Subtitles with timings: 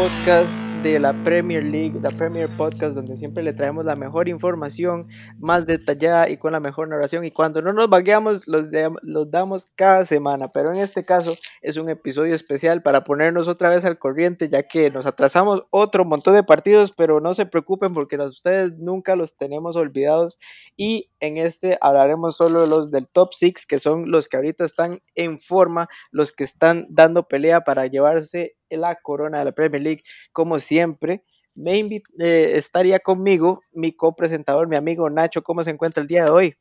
[0.00, 5.06] podcast de la Premier League, la Premier Podcast, donde siempre le traemos la mejor información,
[5.38, 7.22] más detallada y con la mejor narración.
[7.26, 8.68] Y cuando no nos vagueamos, los,
[9.02, 10.48] los damos cada semana.
[10.48, 14.62] Pero en este caso es un episodio especial para ponernos otra vez al corriente, ya
[14.62, 19.16] que nos atrasamos otro montón de partidos, pero no se preocupen porque los, ustedes nunca
[19.16, 20.38] los tenemos olvidados.
[20.78, 24.64] Y en este hablaremos solo de los del top 6, que son los que ahorita
[24.64, 29.82] están en forma, los que están dando pelea para llevarse la corona de la Premier
[29.82, 30.02] League,
[30.32, 31.24] como siempre.
[31.54, 35.42] Me eh, estaría conmigo mi copresentador, mi amigo Nacho.
[35.42, 36.56] ¿Cómo se encuentra el día de hoy?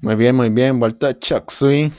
[0.00, 0.78] Muy bien, muy bien.
[0.78, 1.90] Vuelta Chuck Swing.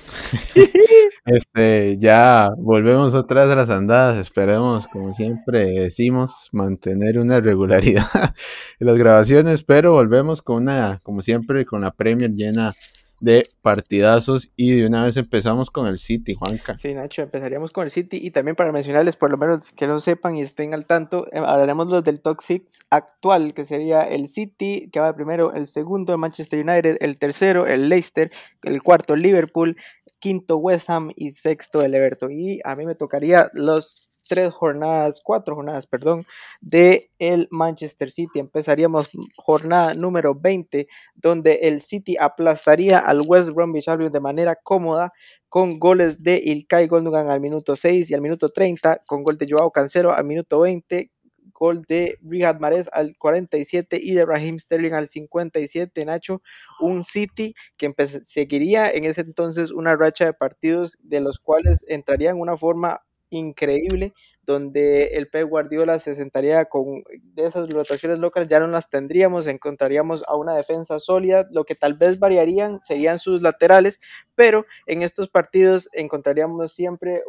[1.25, 4.17] este, ya volvemos otra vez a las andadas.
[4.17, 8.07] Esperemos, como siempre decimos, mantener una regularidad
[8.80, 12.73] en las grabaciones, pero volvemos con una, como siempre, con la Premier llena
[13.19, 16.77] de partidazos y de una vez empezamos con el City, Juanca.
[16.77, 19.99] Sí, Nacho, empezaríamos con el City y también para mencionarles, por lo menos que lo
[19.99, 24.27] sepan y estén al tanto, eh, hablaremos los del top 6 actual, que sería el
[24.27, 28.31] City, que va de primero, el segundo, Manchester United, el tercero, el Leicester,
[28.63, 29.75] el cuarto, Liverpool,
[30.19, 32.31] quinto, West Ham y sexto, el Everton.
[32.31, 36.25] Y a mí me tocaría los tres jornadas, cuatro jornadas, perdón,
[36.61, 38.39] de el Manchester City.
[38.39, 45.11] Empezaríamos jornada número 20, donde el City aplastaría al West Bromwich Albion de manera cómoda
[45.49, 49.47] con goles de Ilkay Gundogan al minuto 6 y al minuto 30, con gol de
[49.49, 51.09] Joao Cancelo al minuto 20,
[51.52, 56.43] gol de Riyad Mahrez al 47 y de Raheem Sterling al 57, Nacho,
[56.80, 62.30] un City que seguiría en ese entonces una racha de partidos de los cuales entraría
[62.30, 64.14] en una forma increíble
[64.49, 69.45] donde el Pep Guardiola se sentaría con de esas rotaciones locales, ya no las tendríamos,
[69.45, 73.99] encontraríamos a una defensa sólida, lo que tal vez variarían serían sus laterales,
[74.33, 77.21] pero en estos partidos encontraríamos siempre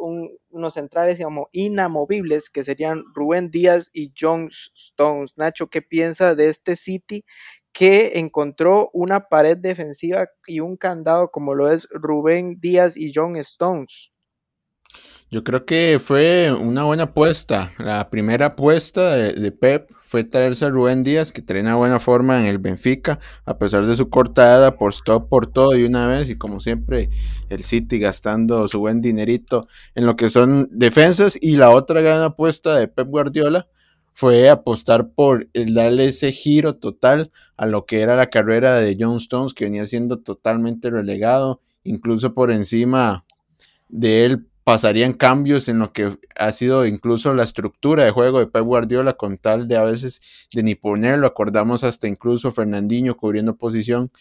[0.49, 5.37] unos centrales digamos, inamovibles que serían Rubén Díaz y John Stones.
[5.37, 7.23] Nacho, ¿qué piensa de este City
[7.73, 13.35] que encontró una pared defensiva y un candado como lo es Rubén Díaz y John
[13.37, 14.10] Stones?
[15.33, 17.71] Yo creo que fue una buena apuesta.
[17.77, 22.47] La primera apuesta de, Pep fue traerse a Rubén Díaz, que trae buena forma en
[22.47, 26.59] el Benfica, a pesar de su corta edad, por todo y una vez, y como
[26.59, 27.09] siempre,
[27.47, 31.37] el City gastando su buen dinerito en lo que son defensas.
[31.39, 33.69] Y la otra gran apuesta de Pep Guardiola
[34.13, 38.97] fue apostar por el darle ese giro total a lo que era la carrera de
[38.99, 43.23] John Stones, que venía siendo totalmente relegado, incluso por encima
[43.87, 48.47] de él pasarían cambios en lo que ha sido incluso la estructura de juego de
[48.47, 50.21] Pep Guardiola con tal de a veces
[50.53, 54.11] de ni ponerlo, acordamos hasta incluso Fernandinho cubriendo posición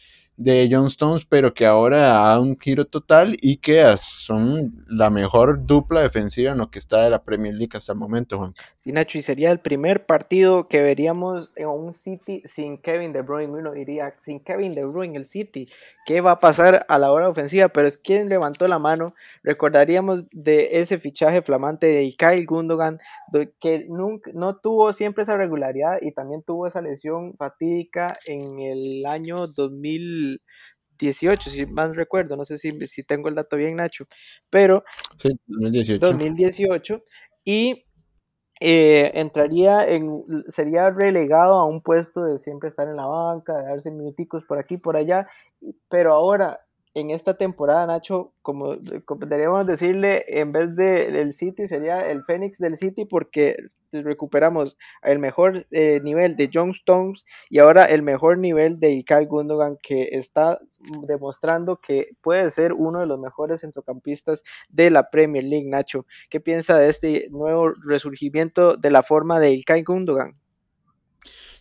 [0.41, 5.67] de John Stones, pero que ahora da un giro total y que son la mejor
[5.67, 8.55] dupla defensiva en lo que está de la Premier League hasta el momento, Juan.
[8.87, 13.53] Nacho, y sería el primer partido que veríamos en un City sin Kevin De Bruyne.
[13.53, 15.69] Uno diría, sin Kevin De Bruyne, el City,
[16.07, 17.69] ¿qué va a pasar a la hora ofensiva?
[17.69, 19.15] Pero es quien levantó la mano.
[19.43, 22.99] Recordaríamos de ese fichaje flamante de Kyle Gundogan,
[23.61, 29.05] que nunca, no tuvo siempre esa regularidad y también tuvo esa lesión fatídica en el
[29.05, 29.47] año
[31.01, 34.07] 2018, si mal recuerdo, no sé si, si tengo el dato bien, Nacho,
[34.51, 34.85] pero
[35.19, 36.07] sí, 2018.
[36.07, 37.05] 2018
[37.45, 37.87] y
[38.61, 43.65] eh, entraría en, sería relegado a un puesto de siempre estar en la banca, de
[43.65, 45.27] darse minuticos por aquí, por allá,
[45.89, 46.61] pero ahora
[46.95, 52.59] en esta temporada, Nacho, como, deberíamos decirle, en vez de, del City, sería el Fénix
[52.59, 53.57] del City, porque
[53.93, 59.27] recuperamos el mejor eh, nivel de John Stones y ahora el mejor nivel de Ilkay
[59.27, 60.61] Gundogan, que está
[61.07, 66.07] demostrando que puede ser uno de los mejores centrocampistas de la Premier League, Nacho.
[66.29, 70.41] ¿Qué piensa de este nuevo resurgimiento de la forma de Ilkay Gundogan?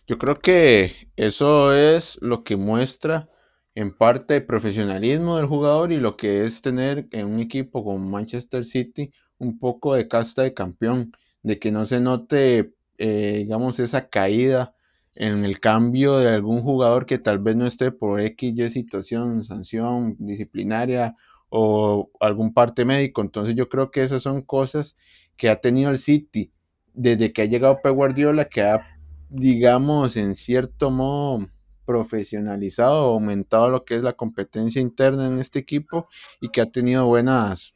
[0.06, 3.28] Yo creo que eso es lo que muestra
[3.74, 8.64] en parte profesionalismo del jugador y lo que es tener en un equipo como Manchester
[8.64, 11.12] City un poco de casta de campeón,
[11.42, 14.74] de que no se note, eh, digamos, esa caída
[15.14, 19.44] en el cambio de algún jugador que tal vez no esté por X, Y situación,
[19.44, 21.16] sanción disciplinaria
[21.48, 23.22] o algún parte médico.
[23.22, 24.96] Entonces yo creo que esas son cosas
[25.36, 26.52] que ha tenido el City
[26.94, 28.86] desde que ha llegado Pep Guardiola, que ha,
[29.30, 31.48] digamos, en cierto modo
[31.90, 36.06] profesionalizado, aumentado lo que es la competencia interna en este equipo
[36.40, 37.74] y que ha tenido buenas,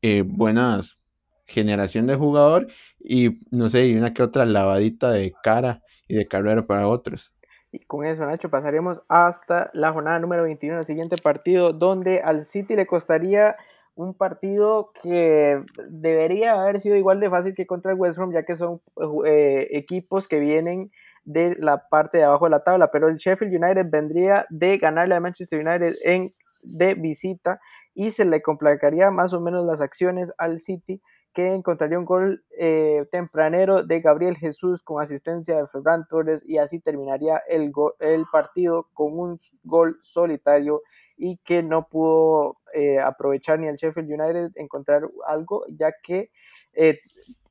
[0.00, 0.96] eh, buenas
[1.44, 2.68] generación de jugador
[3.00, 7.34] y no sé, y una que otra lavadita de cara y de carrera para otros.
[7.72, 12.44] Y con eso, Nacho, pasaremos hasta la jornada número 21 el siguiente partido, donde al
[12.44, 13.56] City le costaría
[13.96, 18.44] un partido que debería haber sido igual de fácil que contra el West Brom, ya
[18.44, 18.80] que son
[19.26, 20.92] eh, equipos que vienen
[21.24, 25.14] de la parte de abajo de la tabla, pero el Sheffield United vendría de ganarle
[25.14, 27.60] a Manchester United en, de visita
[27.94, 31.00] y se le complicaría más o menos las acciones al City
[31.32, 36.58] que encontraría un gol eh, tempranero de Gabriel Jesús con asistencia de Ferran Torres y
[36.58, 40.82] así terminaría el, el partido con un gol solitario
[41.16, 46.30] y que no pudo eh, aprovechar ni el Sheffield United encontrar algo ya que
[46.72, 46.98] eh,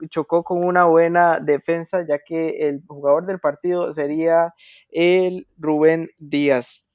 [0.10, 4.54] chocó con una buena defensa ya que el jugador del partido sería
[4.90, 6.86] el Rubén Díaz.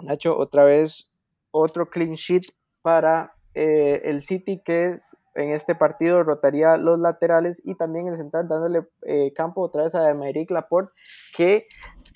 [0.00, 1.10] Nacho, otra vez
[1.50, 2.44] otro clean sheet
[2.82, 8.48] para el City que es en este partido rotaría los laterales y también el central
[8.48, 10.92] dándole eh, campo otra vez a Emerick Laporte
[11.36, 11.66] que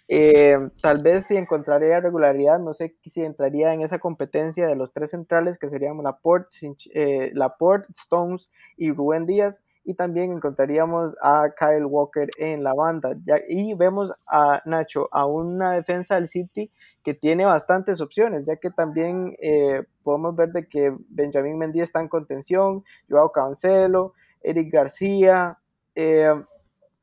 [0.08, 4.92] eh, tal vez si encontraría regularidad, no sé si entraría en esa competencia de los
[4.92, 6.56] tres centrales que serían Laporte,
[6.94, 13.16] eh, Laporte Stones y Rubén Díaz y también encontraríamos a Kyle Walker en la banda.
[13.48, 16.72] y vemos a Nacho, a una defensa del City
[17.04, 22.00] que tiene bastantes opciones, ya que también eh, podemos ver de que Benjamín Mendy está
[22.00, 25.58] en contención, Joao Cancelo, Eric García.
[25.94, 26.34] Eh,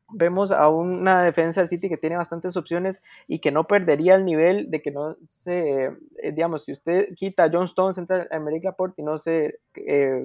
[0.10, 4.26] vemos a una defensa del City que tiene bastantes opciones y que no perdería el
[4.26, 8.36] nivel de que no se, eh, digamos, si usted quita a John Stones, entra a
[8.36, 9.60] América Laporte y no se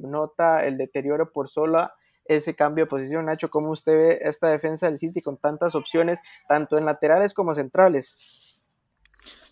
[0.02, 1.94] nota el deterioro por sola
[2.28, 3.26] ese cambio de posición.
[3.26, 7.54] Nacho, ¿cómo usted ve esta defensa del City con tantas opciones, tanto en laterales como
[7.54, 8.18] centrales?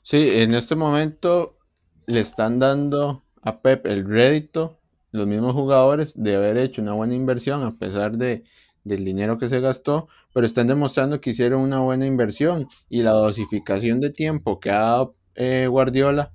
[0.02, 1.56] Sí, en este momento
[2.06, 4.78] le están dando a Pep el rédito,
[5.10, 8.44] los mismos jugadores, de haber hecho una buena inversión a pesar de,
[8.84, 13.10] del dinero que se gastó, pero están demostrando que hicieron una buena inversión y la
[13.12, 16.32] dosificación de tiempo que ha dado eh, Guardiola,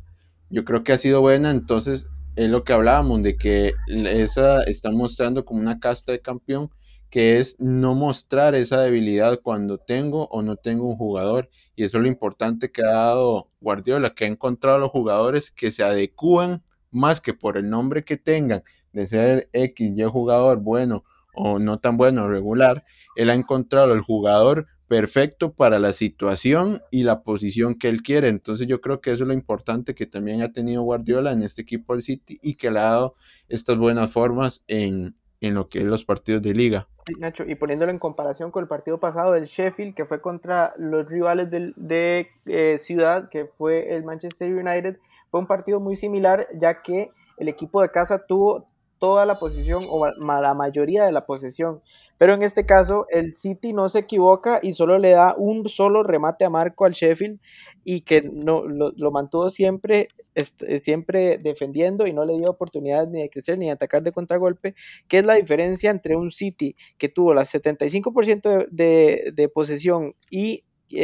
[0.50, 4.92] yo creo que ha sido buena, entonces es lo que hablábamos, de que esa está
[4.92, 6.70] mostrando como una casta de campeón,
[7.10, 11.50] que es no mostrar esa debilidad cuando tengo o no tengo un jugador.
[11.76, 15.52] Y eso es lo importante que ha dado Guardiola, que ha encontrado a los jugadores
[15.52, 18.64] que se adecúan más que por el nombre que tengan
[18.94, 22.86] de ser X, Y jugador bueno o no tan bueno, regular.
[23.16, 28.28] Él ha encontrado al jugador perfecto para la situación y la posición que él quiere.
[28.28, 31.62] Entonces yo creo que eso es lo importante que también ha tenido Guardiola en este
[31.62, 33.16] equipo del City y que le ha dado
[33.48, 36.90] estas buenas formas en, lo que es los partidos de liga.
[37.18, 41.08] Nacho, y poniéndolo en comparación con el partido pasado del Sheffield, que fue contra los
[41.08, 44.98] rivales de eh, Ciudad, que fue el Manchester United,
[45.30, 48.68] fue un partido muy similar, ya que el equipo de casa tuvo
[49.02, 51.82] toda la posición o la mayoría de la posesión.
[52.20, 56.04] Pero en este caso, el City no se equivoca y solo le da un solo
[56.04, 57.40] remate a Marco al Sheffield
[57.84, 63.24] y que no, lo, mantuvo siempre, este, siempre defendiendo y no le dio oportunidad ni
[63.24, 64.76] de crecer ni de atacar de contragolpe,
[65.08, 70.64] que es la diferencia entre un City que tuvo la 75% de, de, posesión y
[70.90, 71.02] 10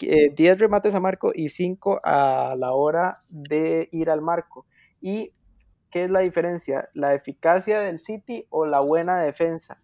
[0.00, 4.66] eh, remates a marco y 5 a la hora de ir al marco.
[5.00, 5.30] Y
[5.90, 6.88] ¿Qué es la diferencia?
[6.94, 9.80] ¿La eficacia del City o la buena defensa?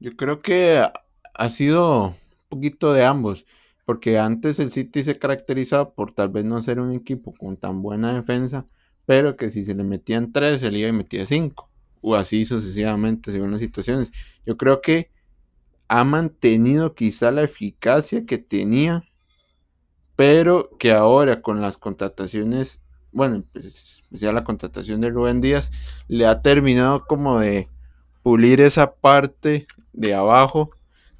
[0.00, 0.84] Yo creo que
[1.34, 2.14] ha sido un
[2.48, 3.46] poquito de ambos,
[3.84, 7.82] porque antes el City se caracterizaba por tal vez no ser un equipo con tan
[7.82, 8.66] buena defensa,
[9.06, 12.44] pero que si se le metían tres, se le iba y metía cinco, o así
[12.44, 14.10] sucesivamente según las situaciones.
[14.44, 15.10] Yo creo que
[15.86, 19.04] ha mantenido quizá la eficacia que tenía,
[20.16, 22.81] pero que ahora con las contrataciones
[23.12, 25.70] bueno, pues, ya la contratación de Rubén Díaz,
[26.08, 27.68] le ha terminado como de
[28.22, 30.70] pulir esa parte de abajo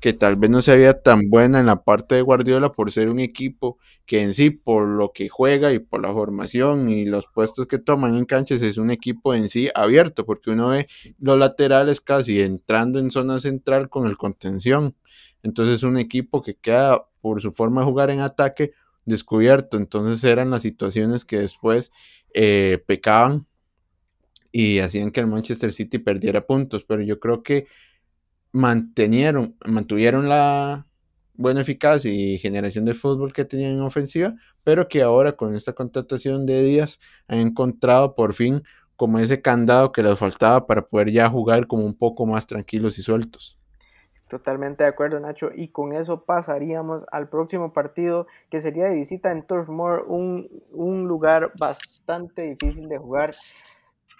[0.03, 3.09] que tal vez no se veía tan buena en la parte de Guardiola por ser
[3.09, 7.25] un equipo que en sí, por lo que juega y por la formación y los
[7.33, 10.89] puestos que toman en canchas, es un equipo en sí abierto, porque uno ve
[11.21, 14.97] los laterales casi entrando en zona central con el contención.
[15.45, 18.73] Entonces es un equipo que queda por su forma de jugar en ataque
[19.05, 19.77] descubierto.
[19.77, 21.93] Entonces eran las situaciones que después
[22.35, 23.47] eh, pecaban
[24.53, 26.85] y hacían que el Manchester City perdiera puntos.
[26.85, 27.67] Pero yo creo que
[28.53, 30.87] mantenieron, mantuvieron la
[31.35, 35.73] buena eficacia y generación de fútbol que tenían en ofensiva, pero que ahora con esta
[35.73, 38.63] contratación de Díaz han encontrado por fin
[38.97, 42.99] como ese candado que les faltaba para poder ya jugar como un poco más tranquilos
[42.99, 43.59] y sueltos.
[44.33, 45.51] Totalmente de acuerdo, Nacho.
[45.55, 50.49] Y con eso pasaríamos al próximo partido, que sería de visita en Turf Moor, un,
[50.71, 53.35] un lugar bastante difícil de jugar,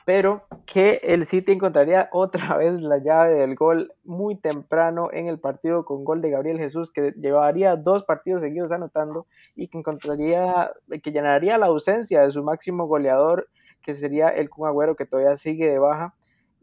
[0.05, 5.39] pero que el City encontraría otra vez la llave del gol muy temprano en el
[5.39, 9.27] partido con gol de Gabriel Jesús, que llevaría dos partidos seguidos anotando
[9.57, 13.49] y que encontraría, que llenaría la ausencia de su máximo goleador
[13.81, 16.15] que sería el Kun Agüero que todavía sigue de baja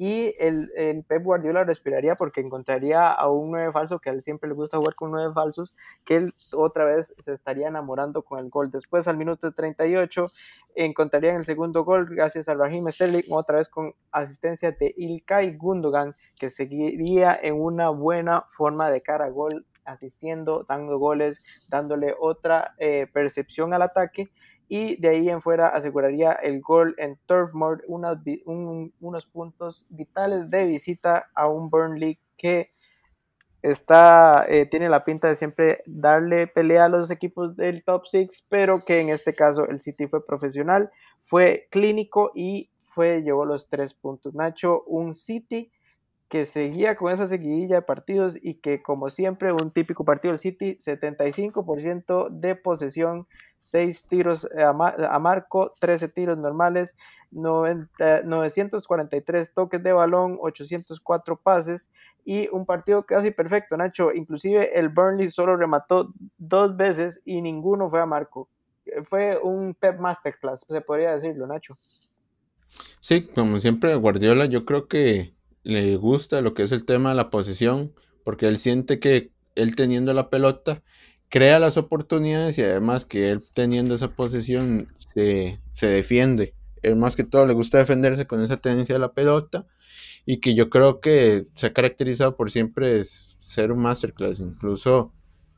[0.02, 4.24] y el, el, Pep Guardiola respiraría porque encontraría a un nueve falso que a él
[4.24, 5.76] siempre le gusta jugar con nueve falsos,
[6.06, 8.72] que él otra vez se estaría enamorando con el gol.
[8.72, 10.32] Después al minuto 38
[10.76, 16.16] encontrarían el segundo gol gracias a Raheem Sterling, otra vez con asistencia de Ilkay Gundogan,
[16.40, 22.74] que seguiría en una buena forma de cara a gol, asistiendo, dando goles, dándole otra
[22.78, 24.30] eh, percepción al ataque
[24.70, 30.66] y de ahí en fuera aseguraría el gol en Turf Moor, unos puntos vitales de
[30.66, 32.72] visita a un Burnley que
[33.64, 38.46] está, eh, tiene la pinta de siempre darle pelea a los equipos del top 6,
[38.48, 43.68] pero que en este caso el City fue profesional, fue clínico y fue, llevó los
[43.70, 44.36] tres puntos.
[44.36, 45.72] Nacho, un City
[46.30, 50.40] que seguía con esa seguidilla de partidos y que como siempre un típico partido del
[50.40, 53.26] City, 75% de posesión,
[53.58, 56.96] 6 tiros a, marco, 13 tiros normales,
[57.32, 61.90] 943 toques de balón, 804 pases
[62.24, 64.14] y un partido casi perfecto, Nacho.
[64.14, 68.48] Inclusive el Burnley solo remató dos veces y ninguno fue a marco.
[69.10, 71.80] Fue un Pep Masterclass, se podría decirlo, Nacho.
[73.02, 75.39] Sí, como siempre, Guardiola, yo creo que
[75.70, 79.76] le gusta lo que es el tema de la posesión, porque él siente que él
[79.76, 80.84] teniendo la pelota
[81.30, 86.56] crea las oportunidades y además que él teniendo esa posesión se, se defiende.
[86.82, 89.68] Él más que todo le gusta defenderse con esa tendencia de la pelota
[90.26, 94.40] y que yo creo que se ha caracterizado por siempre ser un masterclass.
[94.40, 95.14] Incluso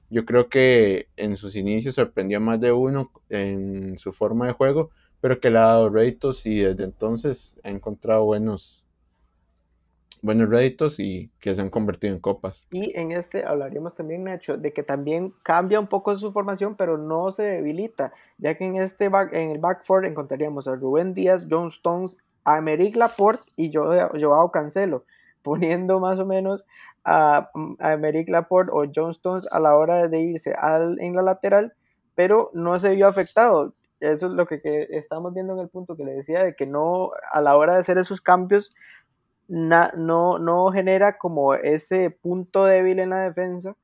[0.09, 4.91] yo creo que en sus inicios sorprendió más de uno en su forma de juego,
[5.21, 8.83] pero que le ha dado réditos y desde entonces ha encontrado buenos,
[10.21, 12.65] buenos réditos y que se han convertido en copas.
[12.71, 16.97] Y en este hablaríamos también, Nacho, de que también cambia un poco su formación, pero
[16.97, 21.47] no se debilita, ya que en este back, en el backford encontraríamos a Rubén Díaz,
[21.49, 25.05] John Stones, a Emerick Laporte y Joao Cancelo,
[25.41, 26.65] poniendo más o menos
[27.03, 27.49] a,
[27.79, 31.73] a Emerick Laporte o John Stones a la hora de irse al, en la lateral,
[32.15, 33.73] pero no se vio afectado.
[33.99, 36.65] Eso es lo que, que estamos viendo en el punto que le decía, de que
[36.65, 38.73] no, a la hora de hacer esos cambios,
[39.51, 43.75] no, no genera como ese punto débil en la defensa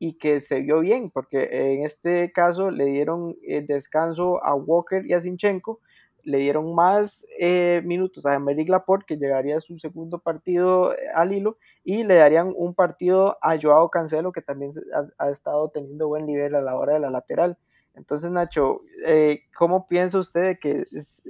[0.00, 5.06] y que se vio bien, porque en este caso le dieron el descanso a Walker
[5.06, 5.78] y a Sinchenko,
[6.24, 10.96] le dieron más eh, minutos a Emerick Laporte, que llegaría a su segundo partido eh,
[11.14, 14.72] al hilo, y le darían un partido a Joao Cancelo, que también
[15.18, 17.56] ha, estado teniendo buen nivel a la hora de la lateral.
[17.94, 20.84] Entonces, Nacho, eh, ¿cómo piensa usted que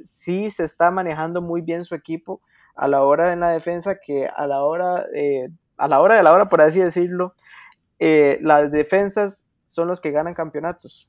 [0.04, 2.40] sí se está manejando muy bien su equipo?
[2.74, 6.22] A la hora en la defensa que a la hora, eh, a la hora de
[6.22, 7.34] la hora, por así decirlo,
[7.98, 11.08] eh, las defensas son los que ganan campeonatos.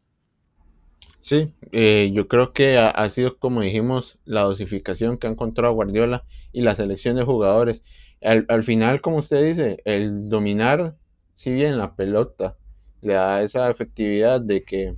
[1.19, 6.24] Sí, eh, yo creo que ha, sido, como dijimos, la dosificación que ha encontrado Guardiola
[6.51, 7.81] y la selección de jugadores.
[8.22, 10.95] Al, al final, como usted dice, el dominar,
[11.34, 12.57] si bien la pelota
[13.01, 14.95] le da esa efectividad de que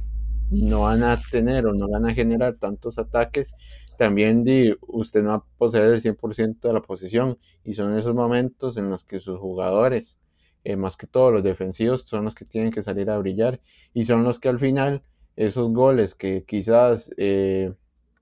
[0.51, 3.49] no van a tener o no van a generar tantos ataques,
[3.97, 4.45] también
[4.87, 8.89] usted no va a poseer el 100% de la posición y son esos momentos en
[8.89, 10.17] los que sus jugadores,
[10.63, 13.59] eh, más que todos los defensivos, son los que tienen que salir a brillar
[13.93, 15.03] y son los que al final
[15.35, 17.73] esos goles que quizás eh,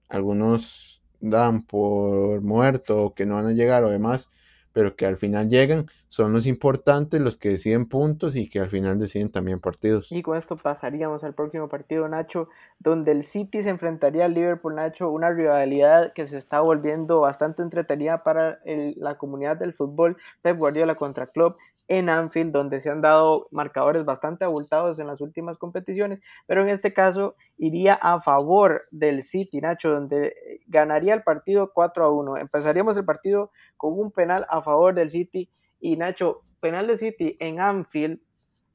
[0.10, 4.29] algunos dan por muerto o que no van a llegar o demás,
[4.75, 8.67] pero que al final llegan, son los importantes, los que deciden puntos y que al
[8.67, 10.12] final deciden también partidos.
[10.12, 14.75] Y con esto pasaríamos al próximo partido, Nacho, donde el City se enfrentaría al Liverpool,
[14.75, 20.58] Nacho, una rivalidad que se está volviendo bastante entretenida para la comunidad del fútbol, Pep
[20.58, 25.58] Guardiola contra Klopp, en Anfield, donde se han dado marcadores bastante abultados en las últimas
[25.58, 30.36] competiciones, pero en este caso iría a favor del City, Nacho, donde
[30.68, 32.38] ganaría el partido 4 a 1.
[32.38, 35.50] Empezaríamos el partido con un penal a favor del City
[35.80, 38.20] y Nacho, penal de City en Anfield,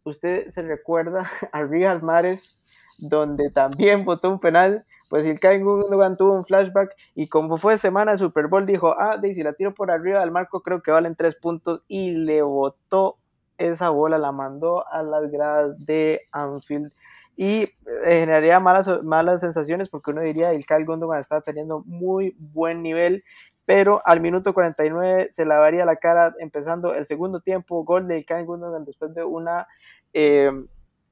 [0.04, 2.60] usted se recuerda a Real Mares,
[2.98, 8.12] donde también votó un penal pues Ilkay Gundogan tuvo un flashback y como fue semana
[8.12, 10.92] de Super Bowl dijo, ah, de, si la tiro por arriba del marco creo que
[10.92, 13.18] valen tres puntos y le botó
[13.58, 16.92] esa bola, la mandó a las gradas de Anfield.
[17.36, 17.70] Y eh,
[18.04, 23.24] generaría malas, malas sensaciones porque uno diría Ilkay Gundogan está teniendo muy buen nivel
[23.70, 28.44] pero al minuto 49 se lavaría la cara empezando el segundo tiempo, gol de Ilkay
[28.44, 29.68] Gundogan después de una
[30.12, 30.50] eh,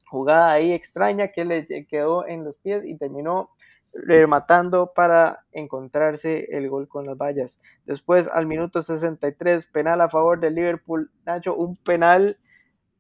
[0.09, 3.50] jugada ahí extraña que le quedó en los pies y terminó
[3.92, 7.61] rematando para encontrarse el gol con las vallas.
[7.85, 11.11] Después, al minuto 63, penal a favor del Liverpool.
[11.25, 12.38] Nacho, un penal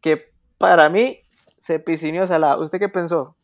[0.00, 1.20] que para mí
[1.58, 2.58] se piscineó Salah.
[2.58, 3.36] ¿Usted qué pensó?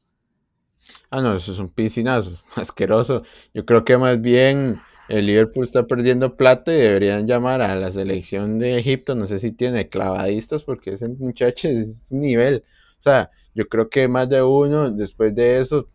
[1.11, 3.23] Ah, no, eso es un piscinazo, asqueroso.
[3.53, 7.91] Yo creo que más bien el Liverpool está perdiendo plata y deberían llamar a la
[7.91, 12.65] selección de Egipto, no sé si tiene clavadistas porque ese muchacho es nivel.
[13.01, 15.89] O sea, yo creo que más de uno después de eso,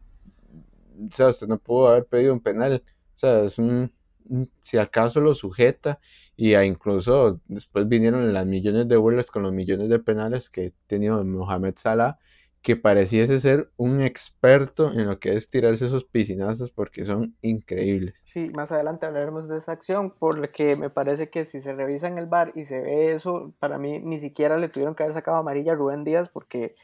[1.00, 2.84] o sea, usted no pudo haber pedido un penal.
[3.16, 3.92] O sea, es un,
[4.62, 6.00] si acaso lo sujeta
[6.36, 11.24] y incluso después vinieron las millones de burlas con los millones de penales que tenido
[11.24, 12.20] Mohamed Salah
[12.62, 18.20] que pareciese ser un experto en lo que es tirarse esos piscinazos porque son increíbles.
[18.26, 22.18] Sí, más adelante hablaremos de esa acción, porque me parece que si se revisa en
[22.18, 25.38] el bar y se ve eso, para mí ni siquiera le tuvieron que haber sacado
[25.38, 26.76] amarilla a Rubén Díaz porque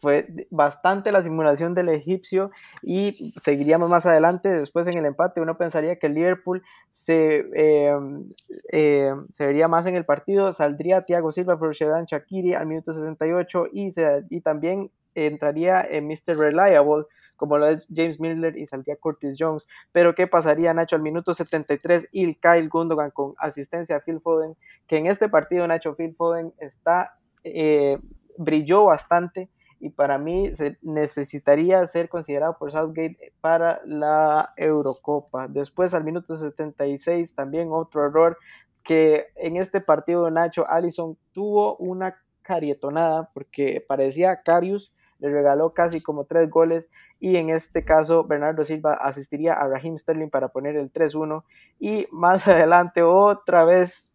[0.00, 2.50] fue bastante la simulación del egipcio
[2.82, 8.24] y seguiríamos más adelante después en el empate uno pensaría que el Liverpool se, em,
[8.68, 12.92] em, se vería más en el partido saldría Thiago Silva por Shedan Shakiri al minuto
[12.92, 16.36] 68 y, se, y también entraría en Mr.
[16.36, 17.06] Reliable
[17.36, 19.66] como lo es James Miller y saldría Curtis Jones.
[19.92, 22.08] Pero ¿qué pasaría, Nacho, al minuto 73?
[22.10, 24.56] Y Kyle Gundogan con asistencia a Phil Foden,
[24.86, 27.98] que en este partido, Nacho, Phil Foden está, eh,
[28.38, 35.48] brilló bastante y para mí se necesitaría ser considerado por Southgate para la Eurocopa.
[35.48, 38.38] Después al minuto 76 también otro error
[38.82, 46.00] que en este partido Nacho Allison tuvo una carietonada porque parecía Carius le regaló casi
[46.00, 50.76] como tres goles y en este caso Bernardo Silva asistiría a Raheem Sterling para poner
[50.76, 51.42] el 3-1
[51.78, 54.12] y más adelante otra vez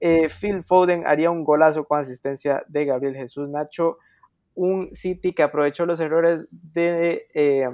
[0.00, 3.98] eh, Phil Foden haría un golazo con asistencia de Gabriel Jesús Nacho
[4.54, 7.68] un City que aprovechó los errores de, eh,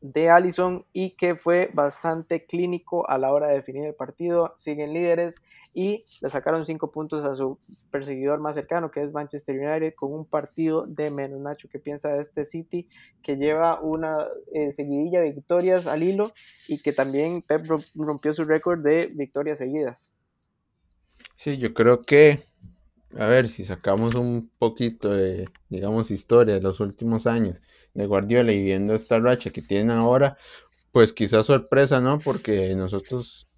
[0.00, 4.54] de Allison y que fue bastante clínico a la hora de definir el partido.
[4.56, 5.42] Siguen líderes
[5.74, 7.58] y le sacaron cinco puntos a su
[7.90, 11.40] perseguidor más cercano, que es Manchester United, con un partido de menos.
[11.40, 12.88] Nacho, ¿qué piensa de este City
[13.22, 16.32] que lleva una eh, seguidilla de victorias al hilo
[16.68, 20.12] y que también Pep rompió su récord de victorias seguidas?
[21.36, 22.44] Sí, yo creo que
[23.18, 27.56] a ver, si sacamos un poquito de, digamos, historia de los últimos años
[27.94, 30.36] de Guardiola y viendo esta racha que tienen ahora,
[30.92, 32.18] pues quizás sorpresa, ¿no?
[32.18, 33.48] Porque nosotros,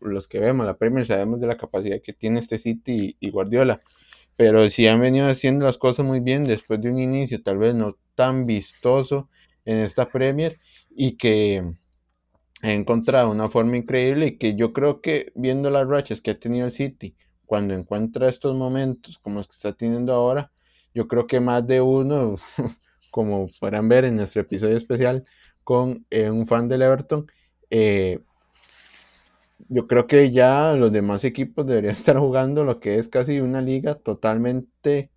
[0.00, 3.82] los que vemos la Premier, sabemos de la capacidad que tiene este City y, Guardiola,
[4.36, 7.74] pero si han venido haciendo las cosas muy bien después de un inicio tal vez
[7.74, 9.28] no tan vistoso
[9.64, 10.58] en esta Premier
[10.90, 11.64] y que
[12.62, 16.38] ha encontrado una forma increíble y que yo creo que viendo las rachas que ha
[16.38, 17.14] tenido el City,
[17.46, 20.50] cuando encuentra estos momentos como los que está teniendo ahora,
[20.94, 22.36] yo creo que más de uno,
[23.10, 25.24] como podrán ver en nuestro episodio especial
[25.62, 27.26] con eh, un fan del Everton,
[27.70, 28.20] eh,
[29.68, 33.60] yo creo que ya los demás equipos deberían estar jugando lo que es casi una
[33.60, 35.10] liga totalmente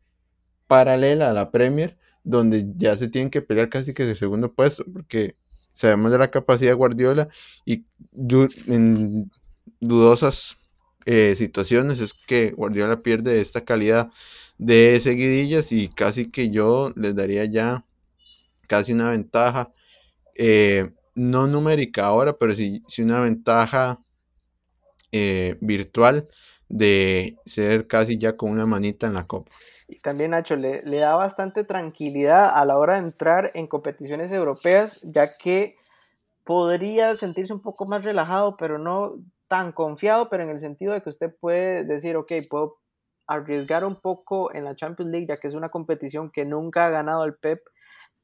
[0.67, 4.83] paralela a la Premier, donde ya se tienen que pelear casi que el segundo puesto,
[4.91, 5.35] porque
[5.73, 7.29] sabemos de la capacidad de Guardiola
[7.65, 7.85] y
[8.67, 9.29] en
[9.79, 10.57] dudosas
[11.09, 14.11] eh, situaciones es que Guardiola pierde esta calidad
[14.57, 17.85] de seguidillas y casi que yo les daría ya
[18.67, 19.71] casi una ventaja,
[20.35, 24.01] eh, no numérica ahora, pero sí, una ventaja
[25.13, 26.27] eh, virtual
[26.67, 29.49] de ser casi ya con una manita en la copa.
[29.87, 34.29] Y también Nacho le, le, da bastante tranquilidad a la hora de entrar en competiciones
[34.33, 35.77] europeas, ya que
[36.43, 41.01] podría sentirse un poco más relajado, pero no tan confiado, pero en el sentido de
[41.01, 42.77] que usted puede decir, ok, puedo
[43.27, 46.89] arriesgar un poco en la Champions League, ya que es una competición que nunca ha
[46.89, 47.61] ganado el Pep,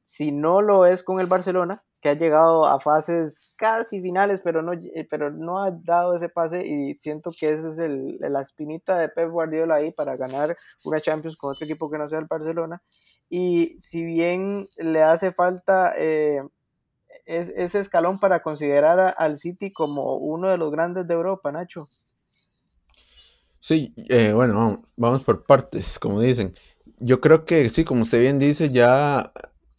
[0.04, 4.62] si no lo es con el Barcelona, que ha llegado a fases casi finales, pero
[4.62, 8.42] no, eh, pero no ha dado ese pase y siento que esa es el, la
[8.42, 12.18] espinita de Pep Guardiola ahí para ganar una Champions con otro equipo que no sea
[12.18, 12.82] el Barcelona.
[13.30, 16.42] Y si bien le hace falta eh,
[17.26, 21.88] es, ese escalón para considerar al City como uno de los grandes de Europa, Nacho.
[23.60, 26.54] Sí, eh, bueno, vamos, por partes, como dicen.
[26.98, 29.32] Yo creo que sí, como usted bien dice, ya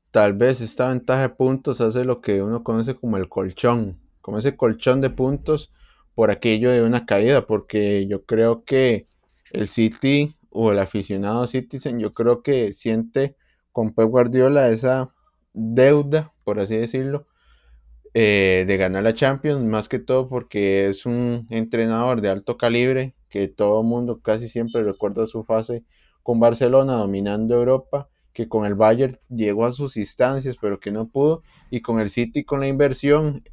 [0.10, 4.40] tal vez esta ventaja de puntos hace lo que uno conoce como el colchón, como
[4.40, 5.72] ese colchón de puntos
[6.16, 9.08] por aquello de una caída, porque yo creo que
[9.52, 13.36] el City o el aficionado Citizen, yo creo que siente
[13.72, 15.14] con Pep Guardiola esa
[15.54, 17.28] deuda, por así decirlo,
[18.18, 23.14] eh, de ganar la Champions, más que todo porque es un entrenador de alto calibre,
[23.28, 25.84] que todo el mundo casi siempre recuerda su fase
[26.24, 31.10] con Barcelona dominando Europa, que con el Bayern llegó a sus instancias, pero que no
[31.10, 33.44] pudo, y con el City con la inversión,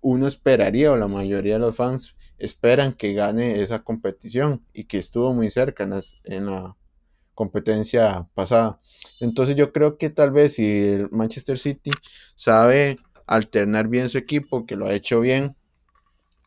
[0.00, 4.98] uno esperaría, o la mayoría de los fans esperan que gane esa competición, y que
[4.98, 6.76] estuvo muy cerca en la
[7.34, 8.78] competencia pasada.
[9.18, 11.90] Entonces yo creo que tal vez si el Manchester City
[12.36, 15.56] sabe alternar bien su equipo, que lo ha hecho bien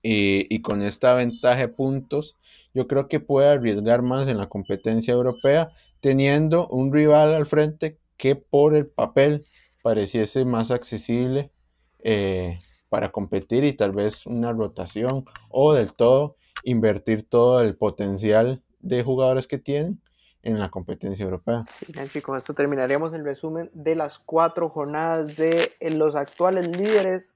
[0.03, 2.37] y, con esta ventaja de puntos,
[2.73, 7.97] yo creo que puede arriesgar más en la competencia europea, teniendo un rival al frente
[8.15, 9.45] que por el papel
[9.81, 11.51] pareciese más accesible
[11.99, 12.59] eh,
[12.89, 19.03] para competir y tal vez una rotación o del todo invertir todo el potencial de
[19.03, 20.01] jugadores que tienen
[20.47, 21.65] en la competencia europea.
[22.13, 27.33] Y con esto terminaremos el resumen de las cuatro jornadas de los actuales líderes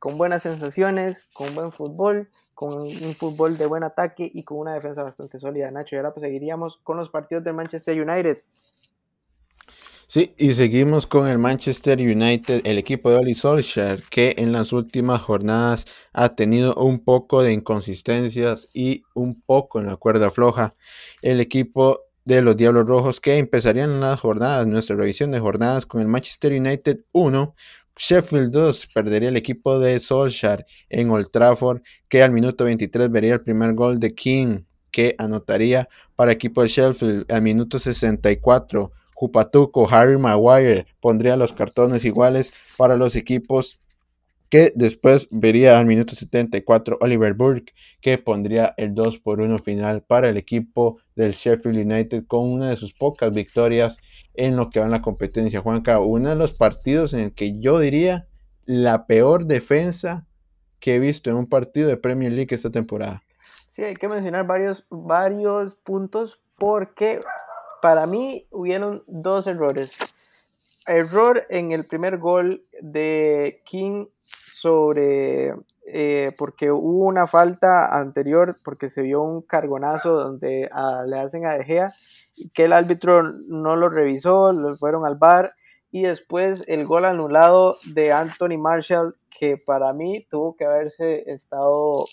[0.00, 4.74] con buenas sensaciones, con buen fútbol, con un fútbol de buen ataque y con una
[4.74, 5.94] defensa bastante sólida, Nacho.
[5.94, 8.42] Y ahora pues seguiríamos con los partidos del Manchester United.
[10.08, 14.72] Sí, y seguimos con el Manchester United, el equipo de Oli Solskjaer, que en las
[14.72, 20.74] últimas jornadas ha tenido un poco de inconsistencias y un poco en la cuerda floja.
[21.22, 26.00] El equipo de los Diablos Rojos que empezarían las jornadas, nuestra revisión de jornadas con
[26.00, 27.54] el Manchester United 1,
[27.96, 33.34] Sheffield 2 perdería el equipo de Solskjaer en Old Trafford, que al minuto 23 vería
[33.34, 38.92] el primer gol de King, que anotaría para el equipo de Sheffield al minuto 64.
[39.14, 43.79] Jupatuco, Harry Maguire pondría los cartones iguales para los equipos
[44.50, 50.02] que después vería al minuto 74 Oliver Burke, que pondría el 2 por 1 final
[50.02, 53.98] para el equipo del Sheffield United con una de sus pocas victorias
[54.34, 55.60] en lo que va en la competencia.
[55.60, 58.26] Juanca, uno de los partidos en el que yo diría
[58.66, 60.26] la peor defensa
[60.80, 63.22] que he visto en un partido de Premier League esta temporada.
[63.68, 67.20] Sí, hay que mencionar varios, varios puntos porque
[67.80, 69.96] para mí hubieron dos errores.
[70.86, 74.06] Error en el primer gol de King
[74.60, 75.54] sobre
[75.86, 81.46] eh, porque hubo una falta anterior porque se vio un cargonazo donde ah, le hacen
[81.46, 81.92] a De Gea
[82.52, 85.54] que el árbitro no lo revisó, lo fueron al bar
[85.90, 92.06] y después el gol anulado de Anthony Marshall que para mí tuvo que haberse estado,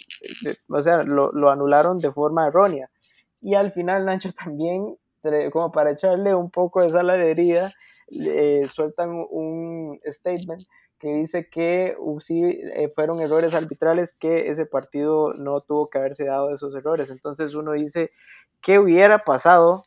[0.45, 2.89] eh, o sea, lo, lo anularon de forma errónea.
[3.41, 4.97] Y al final Nacho también
[5.51, 7.73] como para echarle un poco de sal a la herida,
[8.69, 10.63] sueltan un statement
[10.99, 15.99] que dice que uh, sí eh, fueron errores arbitrales, que ese partido no tuvo que
[15.99, 17.09] haberse dado esos errores.
[17.09, 18.11] Entonces uno dice,
[18.61, 19.85] ¿qué hubiera pasado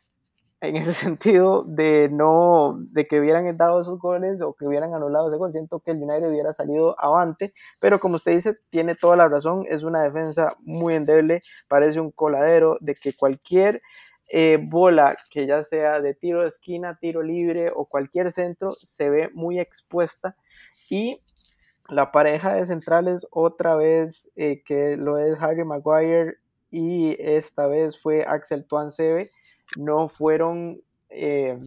[0.61, 5.27] en ese sentido de no de que hubieran dado esos goles o que hubieran anulado
[5.27, 5.51] ese gol?
[5.51, 9.65] Siento que el United hubiera salido avante, pero como usted dice, tiene toda la razón,
[9.69, 13.81] es una defensa muy endeble, parece un coladero de que cualquier
[14.33, 19.09] eh, bola que ya sea de tiro de esquina, tiro libre o cualquier centro se
[19.09, 20.37] ve muy expuesta
[20.89, 21.21] y
[21.89, 26.37] la pareja de centrales otra vez eh, que lo es Harry Maguire
[26.69, 29.31] y esta vez fue Axel Tuansebe
[29.77, 31.59] no fueron eh,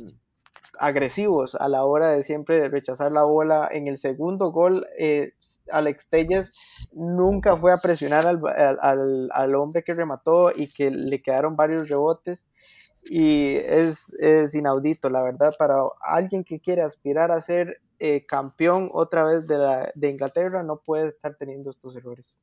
[0.79, 3.69] agresivos a la hora de siempre rechazar la bola.
[3.71, 4.87] En el segundo gol,
[5.71, 6.53] Alex Telles
[6.93, 12.45] nunca fue a presionar al, al, hombre que remató y que le quedaron varios rebotes
[13.05, 14.15] y es,
[14.55, 19.59] inaudito, la verdad, para alguien que quiere aspirar a ser eh, campeón otra vez de,
[19.59, 22.35] la, de Inglaterra, no puede estar teniendo estos errores.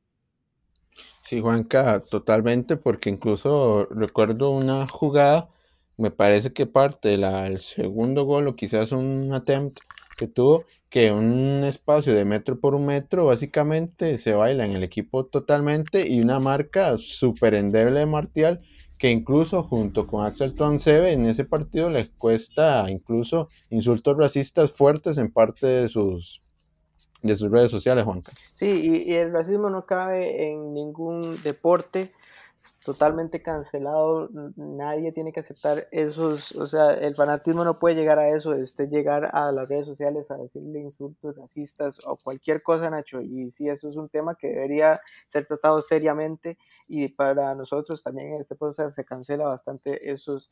[1.24, 5.50] Sí, Juanca, totalmente, porque incluso recuerdo una jugada,
[5.98, 9.80] me parece que parte del segundo gol o quizás un attempt
[10.18, 14.84] que tuvo, que un espacio de metro por un metro básicamente se baila en el
[14.84, 18.62] equipo totalmente y una marca súper endeble de Martial
[19.02, 25.18] que incluso junto con Axel Tuansebe en ese partido les cuesta incluso insultos racistas fuertes
[25.18, 26.44] en parte de sus
[27.24, 28.32] de sus redes sociales, Juanca.
[28.52, 32.12] Sí, y, el racismo no cabe en ningún deporte,
[32.84, 38.30] totalmente cancelado, nadie tiene que aceptar esos, o sea, el fanatismo no puede llegar a
[38.30, 42.90] eso, de usted llegar a las redes sociales a decirle insultos racistas o cualquier cosa,
[42.90, 48.04] Nacho, y sí, eso es un tema que debería ser tratado seriamente y para nosotros
[48.04, 50.52] también en este podcast se cancela bastante esos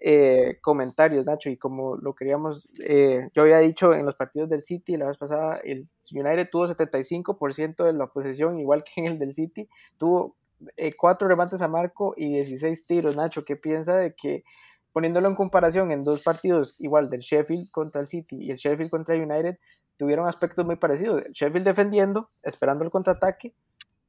[0.00, 4.62] eh, comentarios, Nacho, y como lo queríamos, eh, yo había dicho en los partidos del
[4.62, 9.18] City la vez pasada, el United tuvo 75% de la posesión, igual que en el
[9.18, 10.36] del City, tuvo
[10.76, 13.16] eh, cuatro remates a marco y 16 tiros.
[13.16, 14.44] Nacho, ¿qué piensa de que
[14.92, 18.90] poniéndolo en comparación en dos partidos, igual del Sheffield contra el City y el Sheffield
[18.90, 19.58] contra el United,
[19.96, 21.22] tuvieron aspectos muy parecidos?
[21.24, 23.54] El Sheffield defendiendo, esperando el contraataque,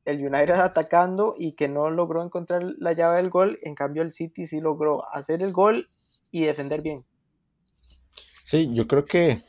[0.06, 4.12] el United atacando y que no logró encontrar la llave del gol, en cambio el
[4.12, 5.90] City sí logró hacer el gol
[6.32, 7.06] y defender bien.
[8.44, 9.44] Sí, yo creo que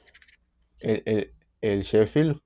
[0.80, 1.32] el,
[1.62, 2.42] el Sheffield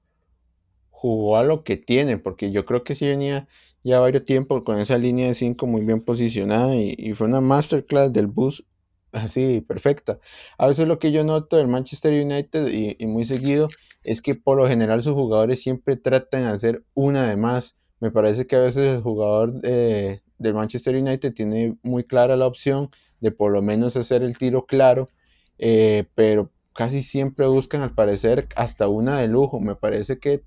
[0.91, 3.49] jugó a lo que tiene, porque yo creo que sí venía
[3.85, 8.13] ya varios tiempo con esa línea de 5 muy bien posicionada y, fue una masterclass
[8.13, 8.65] del bus
[9.13, 10.19] así perfecta.
[10.59, 13.69] A veces lo que yo noto del Manchester United y, muy seguido
[14.03, 18.11] es que por lo general sus jugadores siempre tratan de hacer una de más Me
[18.11, 23.31] parece que a veces el jugador del Manchester United tiene muy clara la opción de
[23.33, 25.09] por lo menos hacer el tiro claro,
[25.59, 29.61] eh, pero casi siempre buscan al parecer hasta una de lujo.
[29.61, 30.43] Me parece que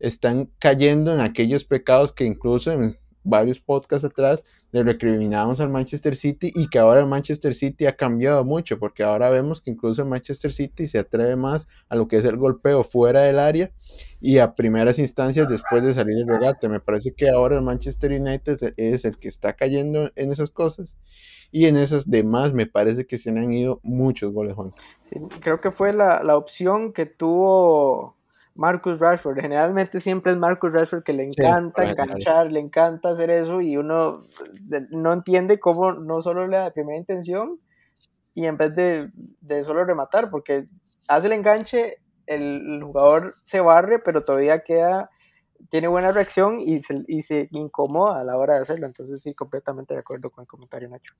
[0.00, 6.14] están cayendo en aquellos pecados que incluso en varios podcasts atrás le recriminamos al Manchester
[6.16, 10.02] City y que ahora el Manchester City ha cambiado mucho porque ahora vemos que incluso
[10.02, 13.72] el Manchester City se atreve más a lo que es el golpeo fuera del área
[14.20, 16.68] y a primeras instancias después de salir el regate.
[16.68, 20.96] Me parece que ahora el Manchester United es el que está cayendo en esas cosas
[21.50, 24.72] y en esas demás me parece que se han ido muchos goles, Juan.
[25.02, 28.19] Sí, creo que fue la, la opción que tuvo
[28.54, 29.40] Marcus Rashford.
[29.40, 34.26] Generalmente siempre es Marcus Rashford que le encanta enganchar, le encanta hacer eso y uno
[34.90, 37.58] no entiende cómo no solo le da primera intención
[38.34, 39.10] y en vez de,
[39.40, 40.66] de solo rematar, porque
[41.08, 45.10] hace el enganche, el, jugador se barre, pero todavía queda,
[45.68, 48.86] tiene buena reacción y se, y se incomoda a la hora de hacerlo.
[48.86, 51.14] Entonces sí, completamente de acuerdo con el comentario Nacho.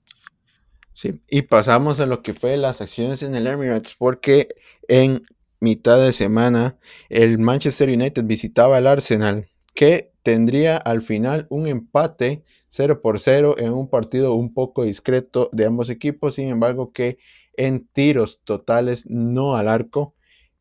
[0.92, 4.48] Sí, y pasamos a lo que fue las acciones en el Emirates, porque
[4.88, 5.22] en
[5.60, 12.44] mitad de semana, el Manchester United visitaba al Arsenal, que tendría al final un empate
[12.68, 17.18] 0 por 0 en un partido un poco discreto de ambos equipos, sin embargo que
[17.56, 20.14] en tiros totales, no al arco,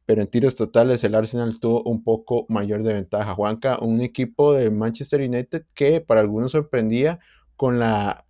[0.05, 3.35] pero en tiros totales el Arsenal estuvo un poco mayor de ventaja.
[3.35, 7.19] Juanca, un equipo de Manchester United que para algunos sorprendía
[7.55, 8.25] con la,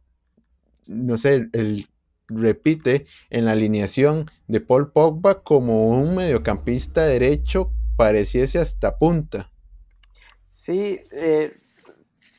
[0.87, 1.85] no sé, el
[2.29, 9.49] repite en la alineación de Paul Pogba como un mediocampista derecho pareciese hasta punta.
[10.47, 11.57] Sí, eh,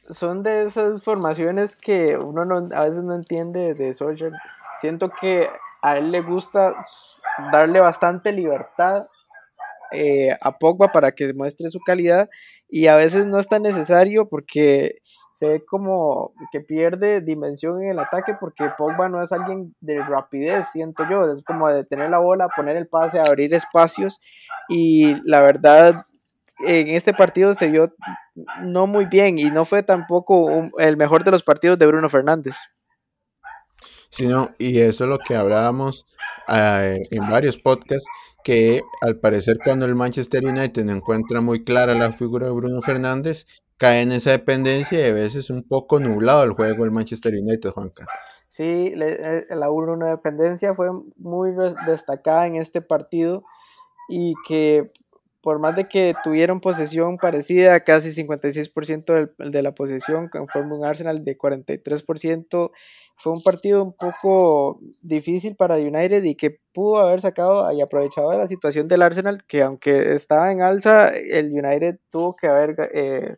[0.09, 4.33] son de esas formaciones que uno a veces no entiende de Solskjaer.
[4.81, 5.48] Siento que
[5.83, 6.76] a él le gusta
[7.53, 9.07] darle bastante libertad
[9.92, 12.29] eh, a Pogba para que muestre su calidad
[12.68, 14.99] y a veces no es tan necesario porque
[15.32, 20.02] se ve como que pierde dimensión en el ataque porque Pogba no es alguien de
[20.02, 24.20] rapidez, siento yo, es como de tener la bola, poner el pase, abrir espacios
[24.68, 26.06] y la verdad
[26.66, 27.94] en este partido se vio
[28.62, 32.56] no muy bien y no fue tampoco el mejor de los partidos de Bruno Fernández.
[34.10, 36.06] Sino, y eso es lo que hablábamos
[36.48, 38.06] eh, en varios podcasts,
[38.42, 43.46] que al parecer cuando el Manchester United encuentra muy clara la figura de Bruno Fernández,
[43.80, 47.70] cae en esa dependencia y a veces un poco nublado el juego del Manchester United,
[47.70, 48.06] Juanca.
[48.50, 51.52] Sí, eh, la 1-1 dependencia fue muy
[51.86, 53.42] destacada en este partido
[54.06, 54.90] y que
[55.40, 61.24] por más de que tuvieron posesión parecida, casi 56% de la posesión, conforme un Arsenal
[61.24, 62.72] de 43%,
[63.16, 68.30] fue un partido un poco difícil para United y que pudo haber sacado y aprovechado
[68.30, 72.90] de la situación del Arsenal, que aunque estaba en alza, el United tuvo que haber
[72.92, 73.36] eh,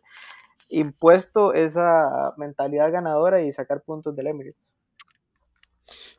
[0.73, 4.73] impuesto esa mentalidad ganadora y sacar puntos del Emirates.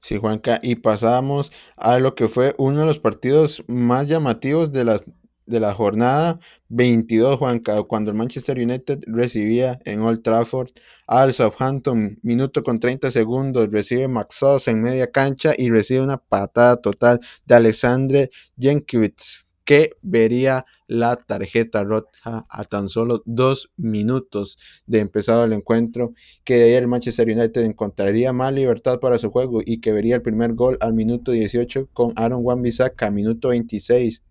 [0.00, 4.84] Sí, Juanca, y pasamos a lo que fue uno de los partidos más llamativos de
[4.84, 5.04] las
[5.46, 6.38] de la jornada
[6.68, 10.70] 22, Juanca, cuando el Manchester United recibía en Old Trafford
[11.06, 16.76] al Southampton, minuto con 30 segundos, recibe Maxos en media cancha y recibe una patada
[16.76, 25.00] total de Alexandre Jenkiewicz, que vería la tarjeta roja a tan solo dos minutos de
[25.00, 29.60] empezado el encuentro, que de ahí el Manchester United encontraría más libertad para su juego
[29.64, 34.22] y que vería el primer gol al minuto 18 con Aaron Wan-Bissaka, minuto 26,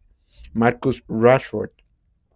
[0.53, 1.71] Marcus Rashford.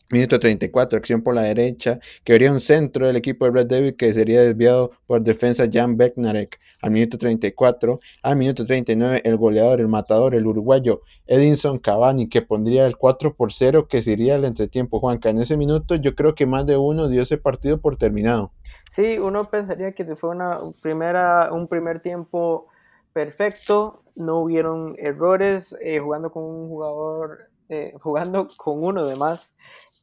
[0.09, 3.95] Minuto 34, acción por la derecha, que vería un centro del equipo de Red Devil
[3.95, 7.99] que sería desviado por defensa Jan Becknarek al minuto 34.
[8.23, 13.35] Al minuto 39, el goleador, el matador, el uruguayo Edinson Cavani, que pondría el 4
[13.35, 14.99] por 0, que sería el entretiempo.
[14.99, 18.51] Juanca, en ese minuto yo creo que más de uno dio ese partido por terminado.
[18.89, 22.67] Sí, uno pensaría que fue una primera, un primer tiempo
[23.13, 29.55] perfecto, no hubieron errores, eh, jugando con un jugador, eh, jugando con uno de más.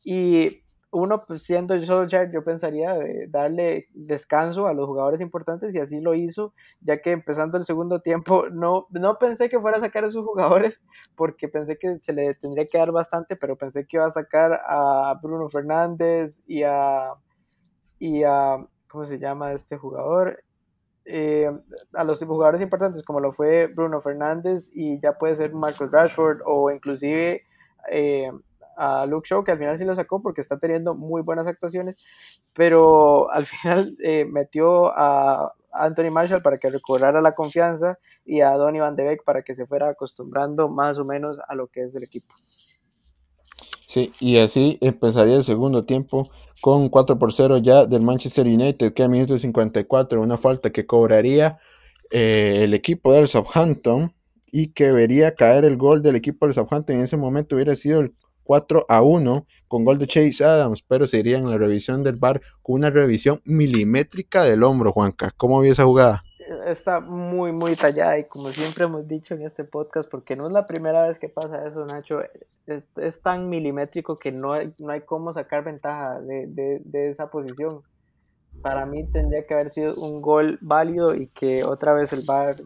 [0.04, 0.64] Y
[0.94, 2.96] uno, pues, siendo Solskjaer, yo pensaría
[3.28, 8.00] darle descanso a los jugadores importantes y así lo hizo, ya que empezando el segundo
[8.00, 10.80] tiempo no, no pensé que fuera a sacar a sus jugadores
[11.16, 14.60] porque pensé que se le tendría que dar bastante, pero pensé que iba a sacar
[14.66, 17.14] a Bruno Fernández y a,
[17.98, 20.44] y a ¿cómo se llama este jugador?
[21.06, 21.50] Eh,
[21.92, 26.40] a los jugadores importantes como lo fue Bruno Fernández y ya puede ser Marcus Rashford
[26.46, 27.42] o inclusive...
[27.90, 28.30] Eh,
[28.76, 31.96] a Luke Shaw, que al final sí lo sacó porque está teniendo muy buenas actuaciones,
[32.52, 38.52] pero al final eh, metió a Anthony Marshall para que recobrara la confianza y a
[38.52, 41.82] Donny Van de Beek para que se fuera acostumbrando más o menos a lo que
[41.82, 42.34] es el equipo.
[43.88, 48.92] Sí, y así empezaría el segundo tiempo con 4 por 0 ya del Manchester United,
[48.92, 51.58] que a minuto 54, una falta que cobraría
[52.10, 54.12] eh, el equipo del Southampton
[54.50, 56.96] y que vería caer el gol del equipo del Southampton.
[56.96, 61.06] En ese momento hubiera sido el 4 a 1 con gol de Chase Adams, pero
[61.06, 65.32] se iría en la revisión del bar con una revisión milimétrica del hombro, Juanca.
[65.36, 66.22] ¿Cómo vio esa jugada?
[66.66, 70.52] está muy, muy tallada y como siempre hemos dicho en este podcast, porque no es
[70.52, 72.20] la primera vez que pasa eso, Nacho,
[72.66, 77.82] es, tan milimétrico que no hay, no hay cómo sacar ventaja de, esa posición.
[78.62, 82.62] Para mí tendría que haber sido un gol válido y que otra vez el VAR,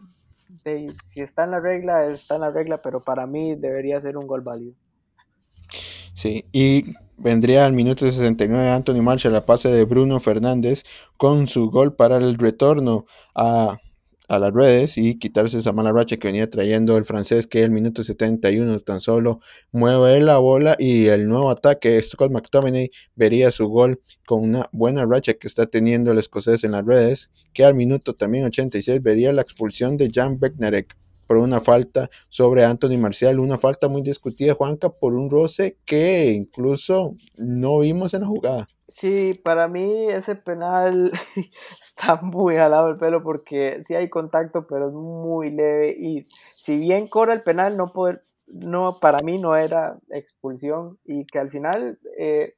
[1.03, 4.27] si está en la regla, está en la regla, pero para mí debería ser un
[4.27, 4.73] gol válido.
[6.13, 10.83] Sí, y vendría al minuto 69 Anthony Marshall la pase de Bruno Fernández
[11.17, 13.05] con su gol para el retorno
[13.35, 13.77] a,
[14.27, 18.03] las redes y quitarse esa mala racha que venía trayendo el francés que el minuto
[18.03, 19.39] 71 tan solo
[19.71, 25.05] mueve la bola y el nuevo ataque Scott McTominay vería su gol con una buena
[25.07, 29.33] racha que está teniendo el escocés en las redes que al minuto también 86 vería
[29.33, 30.95] la expulsión de Jan Becknerek
[31.29, 36.31] por una falta sobre Anthony Marcial, una falta muy discutida, Juanca, por un roce que
[36.31, 38.67] incluso no vimos en la jugada.
[38.87, 41.11] Sí, para mí ese penal
[41.79, 46.77] está muy jalado el pelo porque sí hay contacto, pero es muy leve y si
[46.77, 51.51] bien cobra el penal, no poder, no, para mí no era expulsión y que al
[51.51, 52.55] final eh,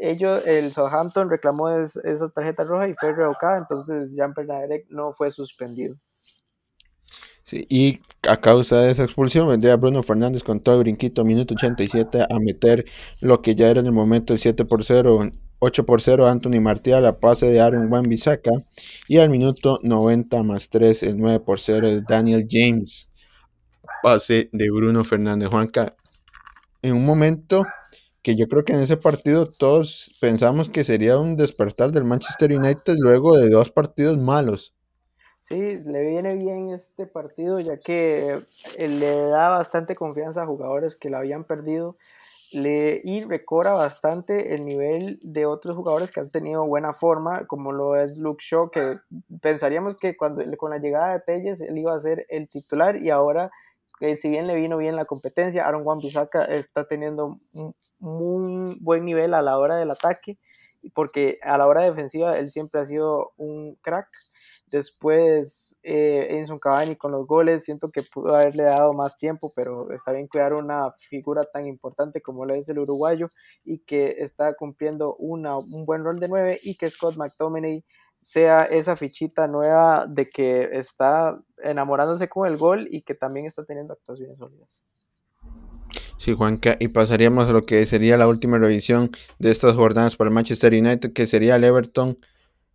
[0.00, 5.30] ellos, el Southampton reclamó esa tarjeta roja y fue revocada, entonces Jean Bernadette no fue
[5.30, 5.94] suspendido
[7.52, 12.22] y a causa de esa expulsión vendría Bruno Fernández con todo el brinquito, minuto 87,
[12.28, 12.84] a meter
[13.20, 16.60] lo que ya era en el momento el 7 por 0, 8 por 0 Anthony
[16.60, 18.50] Martial a pase de Aaron Wan Bisaca
[19.08, 23.08] y al minuto 90 más 3 el 9 por 0 de Daniel James.
[24.02, 25.48] Pase de Bruno Fernández.
[25.48, 25.94] Juanca
[26.82, 27.64] en un momento
[28.22, 32.52] que yo creo que en ese partido todos pensamos que sería un despertar del Manchester
[32.52, 34.74] United luego de dos partidos malos
[35.40, 38.42] Sí, le viene bien este partido ya que
[38.78, 41.96] eh, le da bastante confianza a jugadores que la habían perdido.
[42.52, 47.72] Le, y recobra bastante el nivel de otros jugadores que han tenido buena forma, como
[47.72, 48.98] lo es Luke Shaw, que
[49.40, 53.10] pensaríamos que cuando, con la llegada de Telles él iba a ser el titular y
[53.10, 53.50] ahora,
[54.00, 58.78] eh, si bien le vino bien la competencia, Aaron Juan Bisaca está teniendo un, un
[58.80, 60.36] buen nivel a la hora del ataque,
[60.92, 64.08] porque a la hora defensiva él siempre ha sido un crack
[64.70, 69.90] Después, eh, Enson Cavani con los goles, siento que pudo haberle dado más tiempo, pero
[69.92, 73.28] está bien cuidar una figura tan importante como la es el uruguayo
[73.64, 77.84] y que está cumpliendo una, un buen rol de nueve y que Scott McTominay
[78.22, 83.64] sea esa fichita nueva de que está enamorándose con el gol y que también está
[83.64, 84.84] teniendo actuaciones sólidas.
[86.18, 90.28] Sí, Juanca, y pasaríamos a lo que sería la última revisión de estas jornadas para
[90.28, 92.18] el Manchester United, que sería el Everton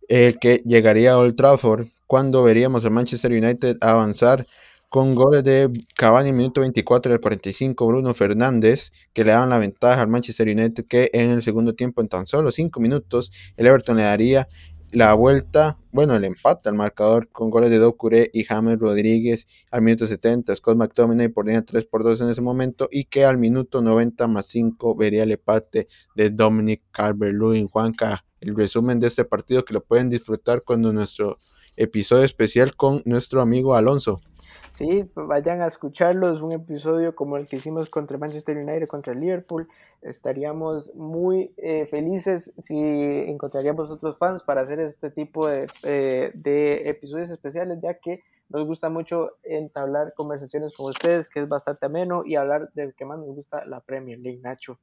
[0.08, 4.46] el que llegaría a Old Trafford cuando veríamos al Manchester United avanzar
[4.88, 9.50] con goles de Cavani en minuto 24 y el 45 Bruno Fernández que le daban
[9.50, 13.32] la ventaja al Manchester United que en el segundo tiempo en tan solo 5 minutos
[13.56, 14.46] el Everton le daría
[14.92, 19.82] la vuelta, bueno el empate al marcador con goles de Docure y James Rodríguez al
[19.82, 23.82] minuto 70, Scott McTominay ponía 3 por 2 en ese momento y que al minuto
[23.82, 27.68] 90 más 5 vería el empate de Dominic Calvert-Lewin.
[27.68, 31.38] Juanca el resumen de este partido que lo pueden disfrutar cuando nuestro
[31.76, 34.20] episodio especial con nuestro amigo Alonso.
[34.70, 39.14] Sí, vayan a escucharlo, es un episodio como el que hicimos contra Manchester United, contra
[39.14, 39.68] Liverpool.
[40.02, 46.90] Estaríamos muy eh, felices si encontraríamos otros fans para hacer este tipo de, eh, de
[46.90, 52.22] episodios especiales, ya que nos gusta mucho entablar conversaciones con ustedes, que es bastante ameno,
[52.24, 54.78] y hablar del que más nos gusta, la Premier League, Nacho.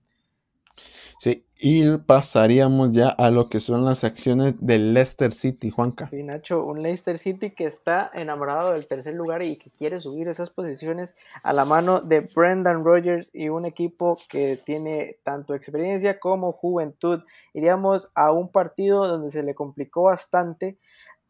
[1.24, 6.10] Sí, y pasaríamos ya a lo que son las acciones del Leicester City, Juanca.
[6.10, 10.28] Sí, Nacho, un Leicester City que está enamorado del tercer lugar y que quiere subir
[10.28, 16.20] esas posiciones a la mano de Brendan Rodgers y un equipo que tiene tanto experiencia
[16.20, 17.22] como juventud.
[17.54, 20.78] Iríamos a un partido donde se le complicó bastante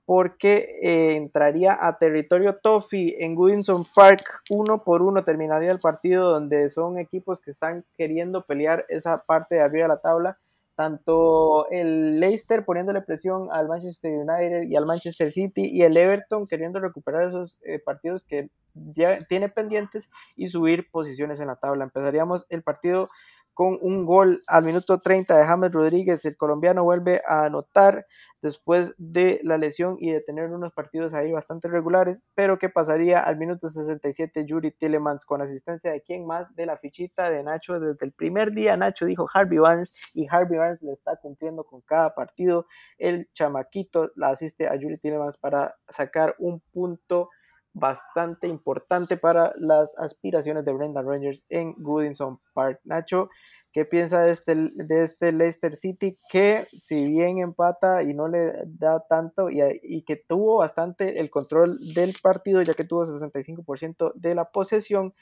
[0.06, 6.30] porque eh, entraría a territorio Toffee en Goodison Park uno por uno terminaría el partido
[6.32, 10.38] donde son equipos que están queriendo pelear esa parte de arriba de la tabla
[10.76, 16.48] tanto el Leicester poniéndole presión al Manchester United y al Manchester City y el Everton
[16.48, 21.84] queriendo recuperar esos eh, partidos que ya tiene pendientes y subir posiciones en la tabla.
[21.84, 23.10] Empezaríamos el partido
[23.54, 26.26] con un gol al minuto 30 de James Rodríguez.
[26.26, 28.06] El colombiano vuelve a anotar
[28.42, 33.22] después de la lesión y de tener unos partidos ahí bastante regulares, pero ¿qué pasaría
[33.22, 37.80] al minuto 67 Yuri Tillemans con asistencia de quién más de la fichita de Nacho
[37.80, 41.82] desde el primer día Nacho dijo Harvey Barnes y Harvey Barnes le está cumpliendo con
[41.82, 47.30] cada partido el chamaquito la asiste a Yuri Tillemans para sacar un punto
[47.74, 52.80] bastante importante para las aspiraciones de Brendan Rangers en Goodison Park.
[52.84, 53.30] Nacho,
[53.72, 58.54] ¿qué piensa de este, de este Leicester City que si bien empata y no le
[58.66, 64.36] da tanto y, que tuvo bastante el control del partido ya que tuvo 65% de
[64.36, 65.14] la posesión,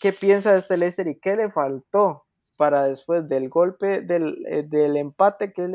[0.00, 2.24] ¿qué piensa de este Leicester y qué le faltó
[2.56, 5.68] para después del golpe del, eh, del empate que,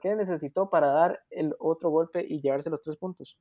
[0.00, 3.36] que necesitó para dar el otro golpe y llevarse los tres puntos?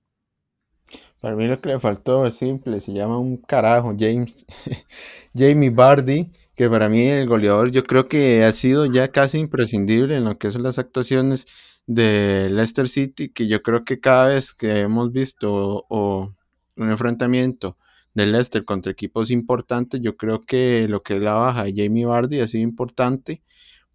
[1.21, 4.45] Para mí lo que le faltó es simple, se llama un carajo, James,
[5.33, 10.17] Jamie Bardi, que para mí el goleador yo creo que ha sido ya casi imprescindible
[10.17, 11.45] en lo que son las actuaciones
[11.87, 16.35] de Leicester City, que yo creo que cada vez que hemos visto un
[16.77, 17.77] enfrentamiento
[18.13, 22.05] de Leicester contra equipos importantes, yo creo que lo que es la baja de Jamie
[22.05, 23.41] Bardi ha sido importante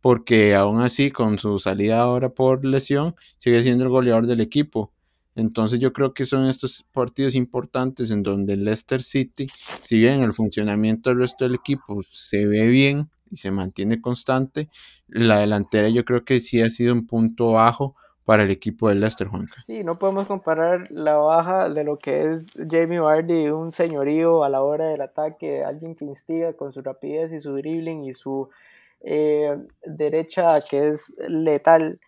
[0.01, 4.93] porque aún así con su salida ahora por lesión sigue siendo el goleador del equipo
[5.39, 9.47] entonces yo creo que son estos partidos importantes en donde el Leicester City,
[9.83, 14.69] si bien el funcionamiento del resto del equipo se ve bien y se mantiene constante,
[15.07, 19.01] la delantera yo creo que sí ha sido un punto bajo para el equipo del
[19.01, 19.63] Leicester, Juanca.
[19.67, 24.51] Sí, no podemos comparar la baja de lo que es Jamie Vardy, un señorío a
[24.51, 28.51] la hora del ataque, alguien que instiga con su rapidez y su dribbling y su
[29.01, 32.01] eh, derecha que es letal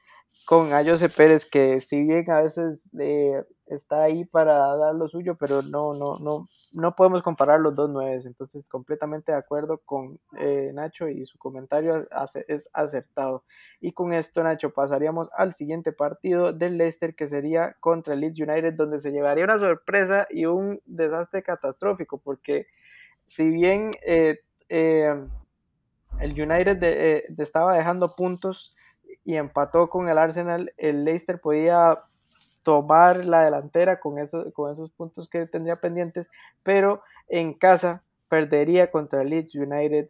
[0.44, 5.36] con Ayose Pérez, que si bien a veces eh, está ahí para dar lo suyo,
[5.36, 8.26] pero no, no, no, no podemos comparar los dos nueves.
[8.26, 12.08] Entonces, completamente de acuerdo con eh, Nacho y su comentario
[12.48, 13.44] es acertado.
[13.80, 18.40] Y con esto, Nacho, pasaríamos al siguiente partido del Leicester, que sería contra el Leeds
[18.40, 22.66] United, donde se llevaría una sorpresa y un desastre catastrófico, porque
[23.26, 26.82] si bien eh, el United
[27.38, 28.74] estaba dejando puntos,
[29.24, 32.00] y empató con el Arsenal, el Leicester podía
[32.62, 36.28] tomar la delantera con esos, con esos puntos que tendría pendientes,
[36.62, 40.08] pero en casa perdería contra Leeds United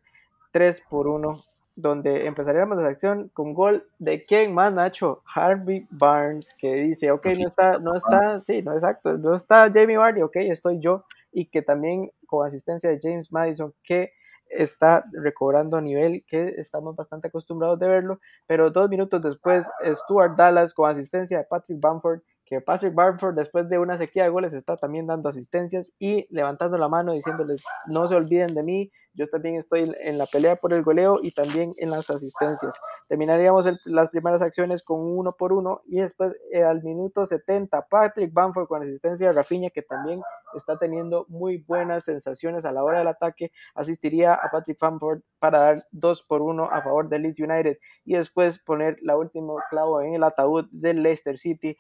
[0.52, 1.40] 3 por 1,
[1.76, 7.26] donde empezaría la acción con gol de quién más, Nacho, Harvey Barnes, que dice, ok,
[7.38, 11.46] no está, no está, sí, no exacto, no está Jamie Vardy, ok, estoy yo, y
[11.46, 14.12] que también con asistencia de James Madison, que
[14.50, 20.74] está recobrando nivel que estamos bastante acostumbrados de verlo, pero dos minutos después Stuart Dallas
[20.74, 22.20] con asistencia de Patrick Bamford,
[22.50, 26.76] que Patrick Bamford después de una sequía de goles está también dando asistencias y levantando
[26.78, 30.72] la mano diciéndoles no se olviden de mí, yo también estoy en la pelea por
[30.72, 32.76] el goleo y también en las asistencias.
[33.08, 38.32] Terminaríamos las primeras acciones con uno por uno y después eh, al minuto 70 Patrick
[38.32, 40.20] Bamford con asistencia de Rafinha que también
[40.54, 45.58] está teniendo muy buenas sensaciones a la hora del ataque, asistiría a Patrick Bamford para
[45.60, 50.02] dar dos por uno a favor del Leeds United y después poner la última clavo
[50.02, 51.76] en el ataúd del Leicester City,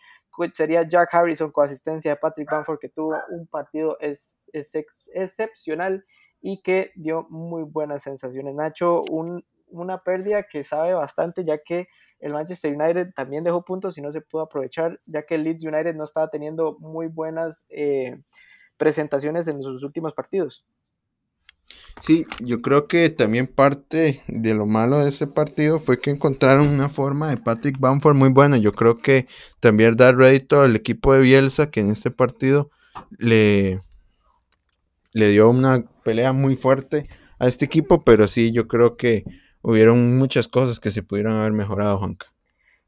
[0.52, 3.98] sería Jack Harrison con asistencia de Patrick Bamford que tuvo un partido
[5.12, 6.04] excepcional
[6.40, 8.54] y que dio muy buenas sensaciones.
[8.54, 11.88] Nacho, un, una pérdida que sabe bastante ya que
[12.18, 15.64] el Manchester United también dejó puntos y no se pudo aprovechar ya que el Leeds
[15.64, 18.20] United no estaba teniendo muy buenas eh,
[18.76, 20.64] presentaciones en sus últimos partidos.
[22.00, 26.68] Sí, yo creo que también parte de lo malo de ese partido fue que encontraron
[26.68, 28.56] una forma de Patrick Bamford muy buena.
[28.56, 29.26] Yo creo que
[29.60, 32.70] también dar rédito al equipo de Bielsa que en este partido
[33.18, 33.82] le,
[35.12, 37.04] le dio una pelea muy fuerte
[37.38, 39.24] a este equipo, pero sí, yo creo que
[39.62, 42.26] hubieron muchas cosas que se pudieron haber mejorado, Juanca.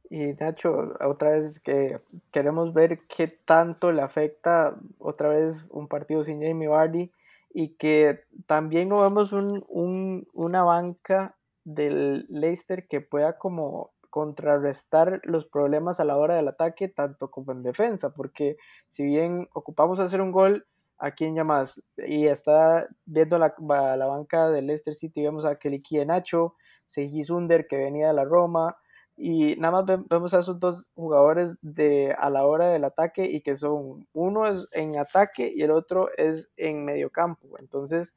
[0.08, 1.98] Y Nacho, otra vez que
[2.32, 7.10] queremos ver qué tanto le afecta otra vez un partido sin Jamie Vardy
[7.54, 15.20] y que también no vemos un, un, una banca del Leicester que pueda como contrarrestar
[15.24, 18.56] los problemas a la hora del ataque tanto como en defensa, porque
[18.88, 20.66] si bien ocupamos hacer un gol,
[20.98, 21.82] ¿a quién llamas?
[21.96, 23.54] Y está viendo la,
[23.96, 27.22] la banca del Leicester City, vemos a Kelly Nacho, Seiji
[27.68, 28.76] que venía de la Roma,
[29.16, 33.42] y nada más vemos a esos dos jugadores de, a la hora del ataque y
[33.42, 37.56] que son, uno es en ataque y el otro es en medio campo.
[37.58, 38.14] Entonces,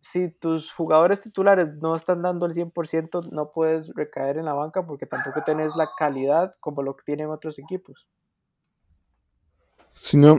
[0.00, 4.84] si tus jugadores titulares no están dando el 100%, no puedes recaer en la banca
[4.84, 8.06] porque tampoco tenés la calidad como lo que tienen otros equipos.
[9.94, 10.38] Si no,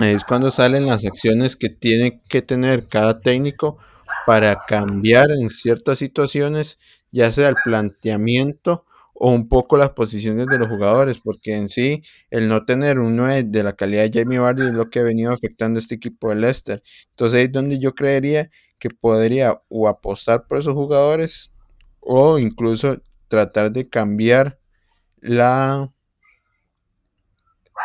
[0.00, 3.78] es cuando salen las acciones que tiene que tener cada técnico
[4.26, 6.78] para cambiar en ciertas situaciones,
[7.12, 8.84] ya sea el planteamiento
[9.14, 13.16] o un poco las posiciones de los jugadores, porque en sí el no tener un
[13.16, 15.94] 9 de la calidad de Jamie Vardy es lo que ha venido afectando a este
[15.94, 16.82] equipo de Leicester.
[17.10, 21.50] Entonces ahí es donde yo creería que podría o apostar por esos jugadores
[22.00, 22.98] o incluso
[23.28, 24.58] tratar de cambiar
[25.20, 25.90] la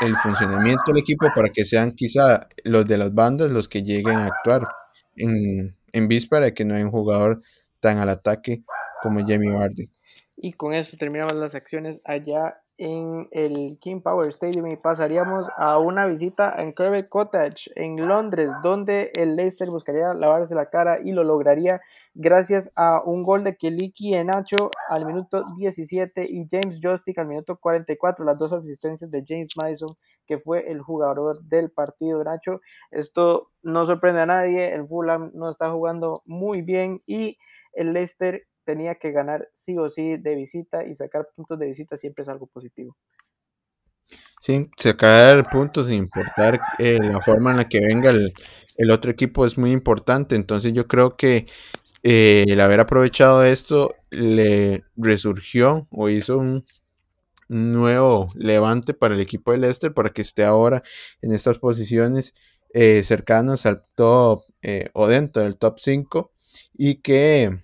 [0.01, 4.19] el funcionamiento del equipo para que sean quizá los de las bandas los que lleguen
[4.19, 4.67] a actuar
[5.15, 7.41] en, en víspera de que no hay un jugador
[7.79, 8.63] tan al ataque
[9.01, 9.89] como Jamie Vardy.
[10.35, 15.77] Y con eso terminamos las acciones allá en el King Power Stadium y pasaríamos a
[15.77, 21.11] una visita en Kirby Cottage en Londres, donde el Leicester buscaría lavarse la cara y
[21.11, 21.79] lo lograría
[22.15, 27.57] gracias a un gol de Keliki Nacho al minuto 17 y James Jostick al minuto
[27.57, 29.95] 44, las dos asistencias de James Madison,
[30.25, 32.61] que fue el jugador del partido Nacho.
[32.89, 37.37] Esto no sorprende a nadie, el Fulham no está jugando muy bien y
[37.73, 41.97] el Leicester tenía que ganar sí o sí de visita y sacar puntos de visita
[41.97, 42.95] siempre es algo positivo.
[44.41, 49.45] Sí, sacar puntos sin importar eh, la forma en la que venga el, otro equipo
[49.45, 50.35] es muy importante.
[50.35, 51.45] Entonces yo creo que
[52.03, 56.65] eh, el haber aprovechado esto le resurgió o hizo un,
[57.49, 60.83] nuevo levante para el equipo del Leicester para que esté ahora
[61.21, 62.33] en estas posiciones
[62.73, 64.43] eh, cercanas al top
[64.93, 66.31] o dentro del top 5
[66.73, 67.61] y que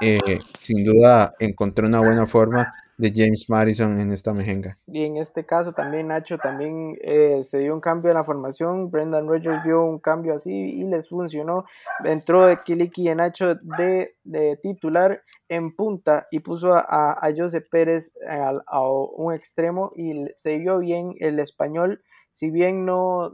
[0.00, 4.76] eh, sin duda encontré una buena forma de James Madison en esta mejenga.
[4.86, 8.90] Y en este caso también Nacho también eh, se dio un cambio en la formación,
[8.90, 11.64] Brendan Rodgers vio un cambio así y les funcionó,
[12.04, 14.14] entró de Kiliki y Nacho de,
[14.62, 20.58] titular en punta y puso a, a José Pérez a, a, un extremo y se
[20.58, 23.32] vio bien el español, si bien no,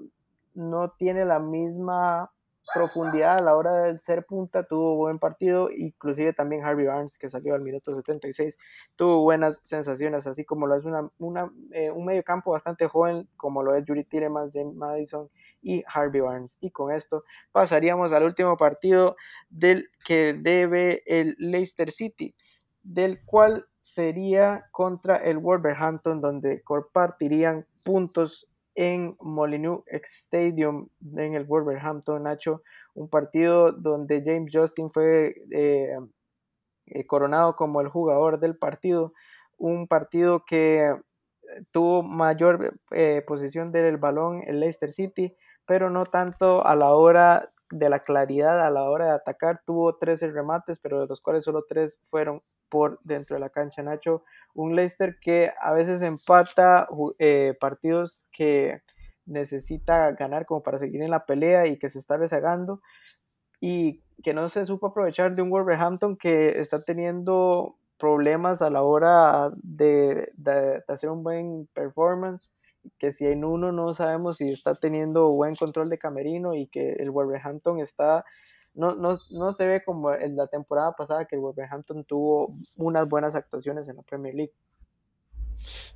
[0.55, 2.31] no tiene la misma
[2.73, 7.29] profundidad a la hora de ser punta, tuvo buen partido, inclusive también Harvey Barnes, que
[7.29, 8.59] salió al minuto 76,
[8.97, 13.63] tuvo buenas sensaciones, así como lo es una, eh, un medio campo bastante joven, como
[13.63, 15.29] lo es Yuri Tielemans, James Madison
[15.63, 16.57] y Harvey Barnes.
[16.61, 19.17] Y con esto pasaríamos al último partido
[19.51, 22.35] del que debe el Leicester City,
[22.83, 32.23] del cual sería contra el Wolverhampton, donde compartirían puntos en Molineux Stadium en el Wolverhampton,
[32.25, 32.63] Nacho,
[32.95, 35.97] un partido donde James Justin fue eh,
[36.87, 39.13] eh, coronado como el jugador del partido,
[39.59, 40.95] un partido que
[41.71, 47.51] tuvo mayor eh, posesión del balón el Leicester City, pero no tanto a la hora
[47.71, 51.45] de la claridad, a la hora de atacar, tuvo 13 remates, pero de los cuales
[51.45, 52.43] solo 3 fueron
[52.75, 54.25] por dentro de la cancha, Nacho.
[54.53, 56.89] Un Leicester que a veces empata
[57.21, 58.83] eh, partidos que
[59.27, 62.81] necesita ganar como para seguir en la pelea y que se está rezagando
[63.61, 68.83] y que no se supo aprovechar de un Wolverhampton que está teniendo problemas a la
[68.83, 72.53] hora de, de hacer un buen performance
[72.99, 76.95] que si en uno no sabemos si está teniendo buen control de camerino y que
[76.95, 78.25] el Wolverhampton está
[78.75, 83.09] no, no, no, se ve como en la temporada pasada que el Wolverhampton tuvo unas
[83.09, 84.53] buenas actuaciones en la Premier League.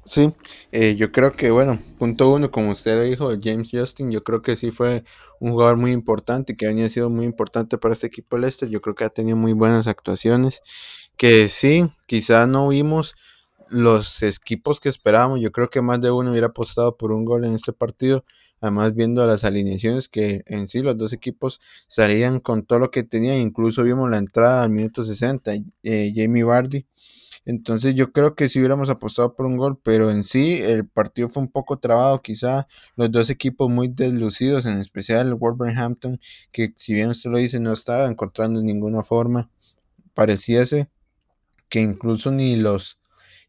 [0.05, 0.33] Sí,
[0.73, 4.57] eh, yo creo que, bueno, punto uno, como usted dijo, James Justin, yo creo que
[4.57, 5.05] sí fue
[5.41, 8.95] un jugador muy importante, que había sido muy importante para este equipo Leicester, yo creo
[8.95, 10.63] que ha tenido muy buenas actuaciones,
[11.17, 13.15] que sí, quizá no vimos
[13.69, 17.45] los equipos que esperábamos, yo creo que más de uno hubiera apostado por un gol
[17.45, 18.25] en este partido,
[18.61, 23.05] Además, viendo las alineaciones que en sí los dos equipos salían con todo lo que
[23.05, 25.53] tenían, incluso vimos la entrada al minuto 60,
[25.83, 26.87] eh, Jamie Vardy.
[27.45, 31.29] Entonces yo creo que si hubiéramos apostado por un gol, pero en sí el partido
[31.31, 36.21] fue un poco trabado, quizá los dos equipos muy deslucidos, en especial el Wolverhampton,
[36.53, 39.51] que si bien usted lo dice no estaba encontrando ninguna forma,
[40.15, 40.91] pareciese
[41.69, 42.99] que incluso ni los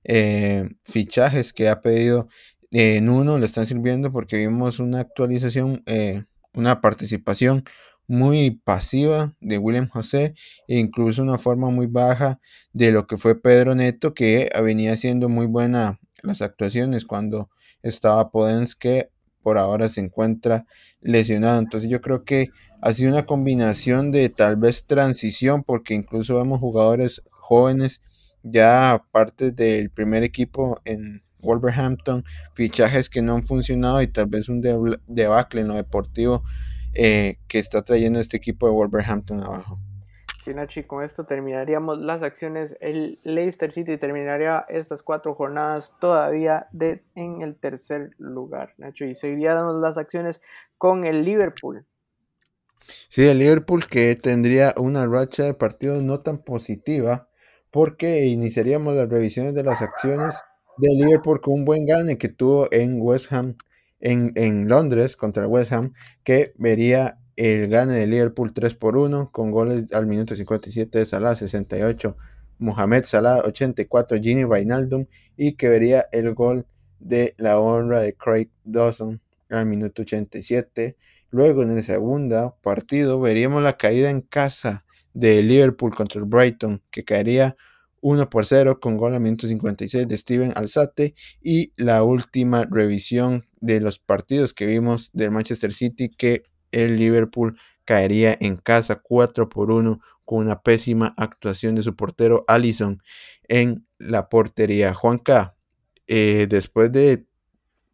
[0.04, 2.30] eh, fichajes que ha pedido
[2.72, 7.64] en uno le están sirviendo porque vimos una actualización, eh, una participación
[8.08, 10.34] muy pasiva de William José
[10.68, 12.40] e incluso una forma muy baja
[12.74, 17.50] de lo que fue Pedro Neto que venía haciendo muy buena las actuaciones cuando
[17.84, 19.10] estaba Podens que
[19.44, 20.66] por ahora se encuentra
[21.02, 21.60] lesionado.
[21.60, 22.50] Entonces yo creo que
[22.82, 28.02] ha sido una combinación de tal vez transición porque incluso vemos jugadores jóvenes
[28.44, 32.24] ya parte del primer equipo en Wolverhampton,
[32.54, 34.62] fichajes que no han funcionado y tal vez un
[35.08, 36.44] debacle en lo deportivo
[36.94, 39.80] eh, que está trayendo este equipo de Wolverhampton abajo.
[40.44, 42.76] Sí, Nachi, con esto terminaríamos las acciones.
[42.80, 49.16] El Leicester City terminaría estas cuatro jornadas todavía de, en el tercer lugar, Nacho, y
[49.16, 50.42] seguiríamos las acciones
[50.78, 51.86] con el Liverpool.
[53.10, 57.28] Sí, el Liverpool que tendría una racha de partidos no tan positiva
[57.70, 60.36] porque iniciaríamos las revisiones de las acciones
[60.80, 63.56] de Liverpool con un buen gane que tuvo en West Ham,
[64.00, 69.52] en, Londres contra West Ham, que vería el gane de Liverpool 3 por 1 con
[69.52, 72.16] goles al minuto 57 de Salah, 68
[72.60, 75.06] Mohamed Salah, 84 Gini Wijnaldum
[75.38, 76.66] y que vería el gol
[77.00, 80.98] de la honra de Craig Dawson al minuto 87
[81.32, 86.82] Luego, en el segundo partido, veríamos la caída en casa de Liverpool contra el Brighton,
[86.90, 87.56] que caería
[88.02, 93.44] 1 por 0 con gol a minuto 56 de Steven Alzate y la última revisión
[93.60, 99.50] de los partidos que vimos del Manchester City que el Liverpool caería en casa 4
[99.50, 103.02] por 1 con una pésima actuación de su portero Allison
[103.48, 104.94] en la portería.
[104.94, 105.56] Juanca,
[106.06, 107.26] eh, después de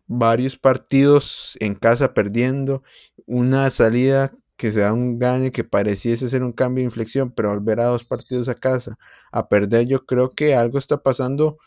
[0.08, 2.84] varios partidos en casa perdiendo,
[3.26, 7.50] una salida que se da un gane que pareciese ser un cambio de inflexión, pero
[7.50, 8.98] volver a dos partidos a casa
[9.32, 11.58] a perder, yo creo que algo está pasando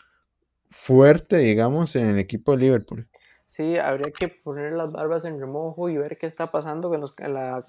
[0.71, 3.07] fuerte, digamos, en el equipo de Liverpool.
[3.45, 7.03] Sí, habría que poner las barbas en remojo y ver qué está pasando en,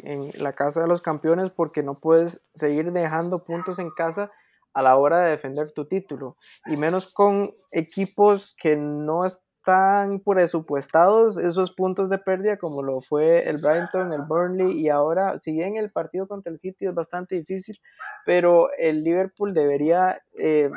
[0.05, 4.31] en, la, casa de los campeones, porque no puedes seguir dejando puntos en casa
[4.75, 9.25] a la hora de defender tu título, y menos con equipos que no
[9.71, 15.39] están presupuestados esos puntos de pérdida como lo fue el Brighton, el Burnley y ahora,
[15.39, 17.81] si bien el partido contra el City es bastante difícil,
[18.27, 20.71] pero el Liverpool debería eh,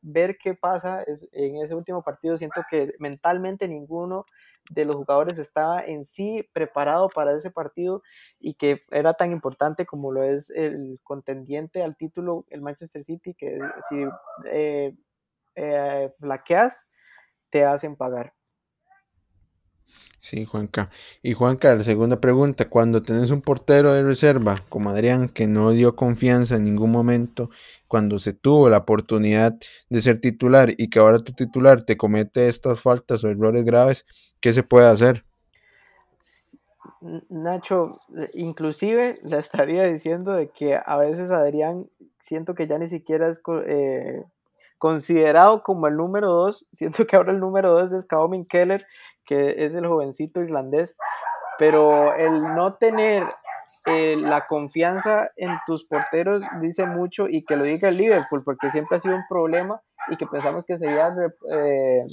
[0.00, 2.38] ver qué pasa en ese último partido.
[2.38, 4.24] Siento que mentalmente ninguno
[4.70, 8.02] de los jugadores estaba en sí preparado para ese partido
[8.40, 13.34] y que era tan importante como lo es el contendiente al título, el Manchester City,
[13.34, 13.58] que
[13.90, 14.06] si
[14.46, 14.96] eh,
[15.54, 16.86] eh, flaqueas,
[17.52, 18.32] te hacen pagar.
[20.20, 20.88] Sí, Juanca.
[21.22, 25.72] Y Juanca, la segunda pregunta, cuando tenés un portero de reserva como Adrián que no
[25.72, 27.50] dio confianza en ningún momento,
[27.88, 29.54] cuando se tuvo la oportunidad
[29.90, 34.06] de ser titular y que ahora tu titular te comete estas faltas o errores graves,
[34.40, 35.24] ¿qué se puede hacer?
[37.28, 38.00] Nacho,
[38.32, 41.90] inclusive le estaría diciendo de que a veces Adrián
[42.20, 44.24] siento que ya ni siquiera es eh,
[44.82, 48.84] considerado como el número dos, siento que ahora el número dos es Kaomin Keller,
[49.24, 50.96] que es el jovencito irlandés,
[51.56, 53.22] pero el no tener
[53.86, 58.72] eh, la confianza en tus porteros dice mucho y que lo diga el Liverpool, porque
[58.72, 61.14] siempre ha sido un problema y que pensamos que sería
[61.52, 62.04] eh,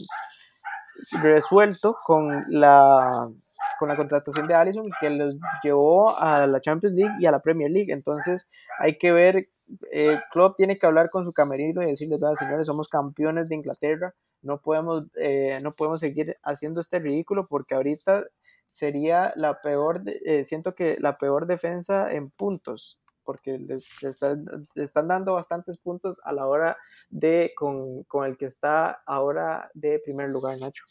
[1.23, 3.29] resuelto con la
[3.77, 7.41] con la contratación de Allison que los llevó a la Champions League y a la
[7.41, 7.91] Premier League.
[7.91, 8.47] Entonces
[8.79, 9.49] hay que ver,
[9.91, 14.13] eh, Klopp tiene que hablar con su camerino y decirles, señores, somos campeones de Inglaterra,
[14.41, 18.25] no podemos, eh, no podemos seguir haciendo este ridículo porque ahorita
[18.69, 25.35] sería la peor, eh, siento que la peor defensa en puntos porque les, están dando
[25.35, 26.77] bastantes puntos a la hora
[27.09, 30.83] de con, con el que está ahora de primer lugar, Nacho.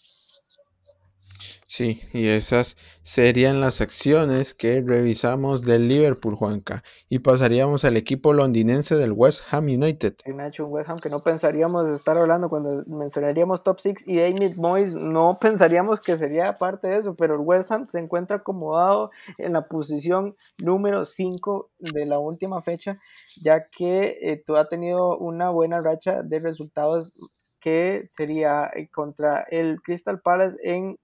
[1.67, 6.83] Sí, y esas serían las acciones que revisamos del Liverpool, Juanca.
[7.09, 10.15] Y pasaríamos al equipo londinense del West Ham United.
[10.27, 14.57] Nacho, un West Ham que no pensaríamos estar hablando cuando mencionaríamos top 6 y David
[14.57, 19.11] Moyes, no pensaríamos que sería parte de eso, pero el West Ham se encuentra acomodado
[19.37, 22.99] en la posición número 5 de la última fecha,
[23.41, 27.13] ya que eh, tú ha tenido una buena racha de resultados
[27.61, 30.99] que sería eh, contra el Crystal Palace en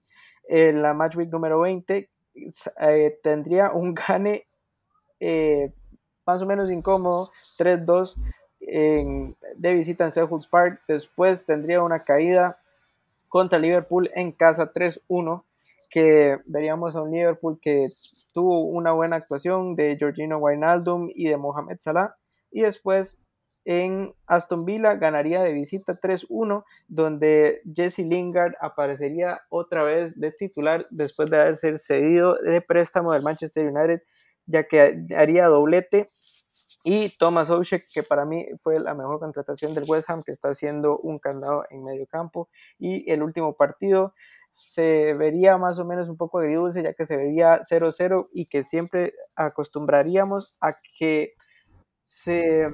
[0.47, 2.09] en la Match Week número 20
[2.81, 4.45] eh, tendría un gane
[5.19, 5.71] eh,
[6.25, 8.15] más o menos incómodo, 3-2
[8.59, 10.81] de visita en Selhurst Park.
[10.87, 12.59] Después tendría una caída
[13.29, 15.43] contra Liverpool en casa 3-1,
[15.89, 17.89] que veríamos a un Liverpool que
[18.33, 22.15] tuvo una buena actuación de Georgino Wijnaldum y de Mohamed Salah.
[22.51, 23.21] Y después
[23.65, 30.87] en Aston Villa ganaría de visita 3-1, donde Jesse Lingard aparecería otra vez de titular
[30.91, 34.03] después de haber sido cedido de préstamo del Manchester United,
[34.45, 36.09] ya que haría doblete.
[36.83, 40.49] Y Thomas Oshek, que para mí fue la mejor contratación del West Ham, que está
[40.49, 42.47] haciendo un candado en medio campo.
[42.77, 44.13] Y el último partido
[44.53, 48.63] se vería más o menos un poco agridulce, ya que se vería 0-0 y que
[48.63, 51.33] siempre acostumbraríamos a que
[52.05, 52.69] se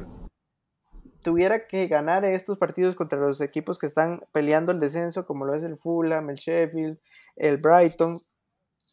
[1.21, 5.55] tuviera que ganar estos partidos contra los equipos que están peleando el descenso, como lo
[5.55, 6.99] es el Fulham, el Sheffield,
[7.35, 8.21] el Brighton,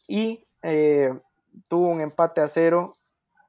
[0.07, 1.13] y eh,
[1.69, 2.95] tuvo un empate a cero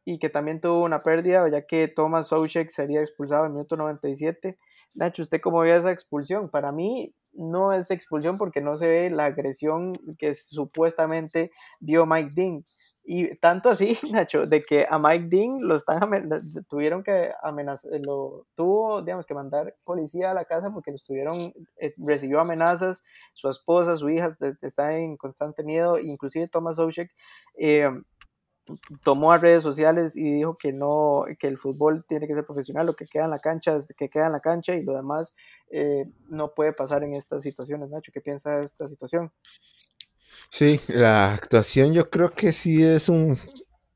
[0.06, 3.78] y que también tuvo una pérdida, ya que Thomas Soucek sería expulsado en el minuto
[3.78, 4.58] 97.
[4.94, 6.50] Nacho, ¿usted cómo ve esa expulsión?
[6.50, 12.32] Para mí no es expulsión porque no se ve la agresión que supuestamente dio Mike
[12.34, 12.66] Dean
[13.12, 15.99] Y tanto así, Nacho, de que a Mike Dean lo están
[16.70, 21.51] tuvieron que amenazar, lo tuvo, digamos, que mandar policía a la casa porque lo estuvieron,
[21.78, 23.01] eh, recibió amenazas,
[23.34, 27.10] su esposa, su hija está en constante miedo, inclusive Thomas Oshek
[27.57, 27.89] eh,
[29.03, 32.86] tomó a redes sociales y dijo que no, que el fútbol tiene que ser profesional,
[32.86, 35.34] lo que queda en la cancha es que queda en la cancha y lo demás
[35.72, 37.89] eh, no puede pasar en estas situaciones.
[37.89, 39.32] Nacho, ¿qué piensa de esta situación?
[40.52, 43.38] Sí, la actuación yo creo que sí es un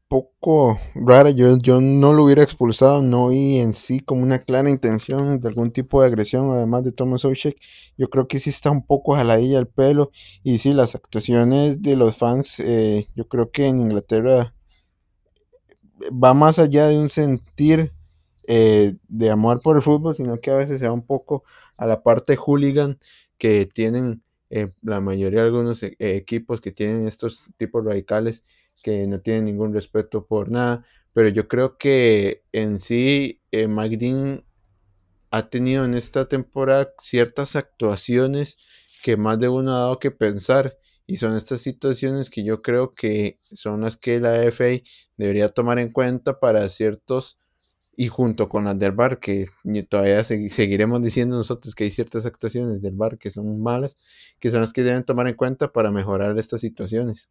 [0.08, 1.32] poco rara.
[1.32, 5.48] Yo, yo no lo hubiera expulsado, no vi en sí como una clara intención de
[5.48, 7.58] algún tipo de agresión, además de Thomas Oshek.
[7.98, 10.12] Yo creo que sí está un poco jaladilla el pelo.
[10.44, 14.54] Y sí, las actuaciones de los fans, eh, yo creo que en Inglaterra
[16.12, 17.94] va más allá de un sentir
[18.48, 21.44] eh, de amor por el fútbol, sino que a veces se va un poco
[21.78, 23.00] a la parte hooligan
[23.38, 24.24] que tienen
[24.56, 28.44] eh, la mayoría de algunos e, equipos que tienen estos tipos radicales
[28.84, 33.68] que no tienen ningún respeto por nada, pero yo creo que en sí eh,
[35.32, 38.58] ha tenido en esta temporada ciertas actuaciones
[39.02, 40.78] que más de uno ha dado que pensar
[41.08, 44.84] y son estas situaciones que yo creo que son las que la FA
[45.18, 47.40] debería tomar en cuenta para ciertos
[47.96, 49.48] y junto con las del bar, que
[49.90, 53.98] todavía seguiremos diciendo nosotros que hay ciertas actuaciones del bar que son malas,
[54.40, 57.30] que son las que deben tomar en cuenta para mejorar estas situaciones.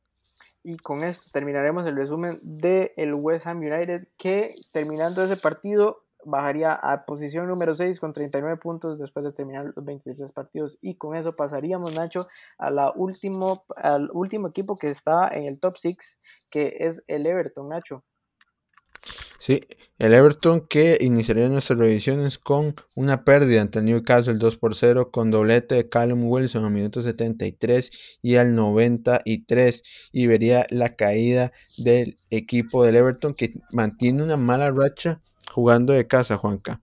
[0.62, 6.04] Y con esto terminaremos el resumen del el West Ham United, que terminando ese partido
[6.24, 10.78] bajaría a posición número 6 con 39 puntos después de terminar los 23 partidos.
[10.80, 15.78] Y con eso pasaríamos, Nacho, a último, al último equipo que está en el top
[15.78, 18.04] 6, que es el Everton, Nacho.
[19.38, 19.61] Sí,
[19.98, 25.11] el Everton que iniciaría nuestras revisiones con una pérdida ante el Newcastle 2 por 0
[25.11, 29.82] con doblete de Callum Wilson a minuto 73 y al 93
[30.12, 35.20] y vería la caída del equipo del Everton que mantiene una mala racha
[35.53, 36.80] jugando de casa, Juanca,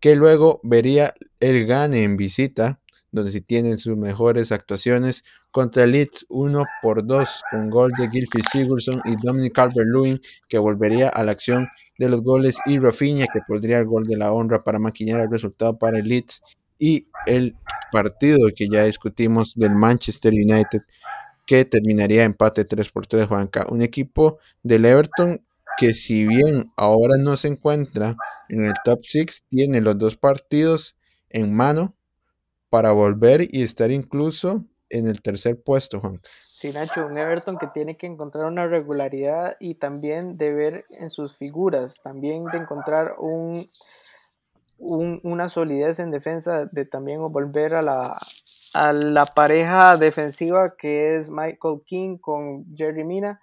[0.00, 2.80] que luego vería el gane en visita
[3.12, 5.24] donde sí tienen sus mejores actuaciones
[5.56, 10.58] contra el Leeds 1 por 2 con gol de Gilfie Sigurdsson y Dominic Calvert-Lewin que
[10.58, 11.66] volvería a la acción
[11.98, 15.30] de los goles y Rafinha que podría el gol de la honra para maquillar el
[15.30, 16.42] resultado para el Leeds.
[16.78, 17.56] Y el
[17.90, 20.82] partido que ya discutimos del Manchester United
[21.46, 25.40] que terminaría empate 3 por 3 Juanca, un equipo del Everton
[25.78, 28.14] que si bien ahora no se encuentra
[28.50, 30.96] en el top 6 tiene los dos partidos
[31.30, 31.96] en mano
[32.68, 36.20] para volver y estar incluso en el tercer puesto, Juan.
[36.48, 41.10] Sí, Nacho, un Everton que tiene que encontrar una regularidad y también de ver en
[41.10, 43.68] sus figuras, también de encontrar un,
[44.78, 48.18] una solidez en defensa, de también volver a la,
[48.72, 53.40] a la pareja defensiva que es Michael King con Jerry Mina.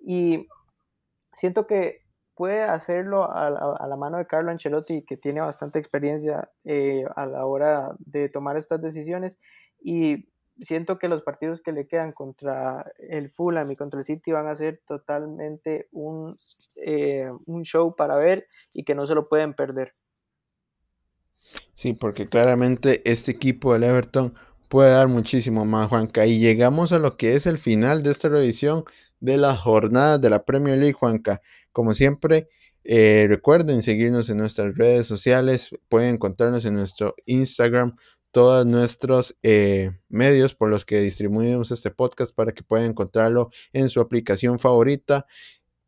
[0.00, 0.48] Y
[1.34, 2.02] siento que
[2.34, 7.46] puede hacerlo a, la mano de Carlo Ancelotti, que tiene bastante experiencia eh, a la
[7.46, 9.38] hora de tomar estas decisiones.
[9.80, 10.28] Y
[10.60, 14.46] siento que los partidos que le quedan contra el Fulham y contra el City van
[14.46, 16.36] a ser totalmente un,
[16.76, 19.94] eh, un show para ver y que no se lo pueden perder.
[21.74, 24.34] Sí, porque claramente este equipo del Everton
[24.68, 26.26] puede dar muchísimo más, Juanca.
[26.26, 28.84] Y llegamos a lo que es el final de esta revisión
[29.20, 31.40] de las jornadas de la Premier League, Juanca.
[31.72, 32.48] Como siempre,
[32.84, 37.96] eh, recuerden seguirnos en nuestras redes sociales, pueden encontrarnos en nuestro Instagram,
[38.36, 43.88] todos nuestros eh, medios por los que distribuimos este podcast para que puedan encontrarlo en
[43.88, 45.24] su aplicación favorita.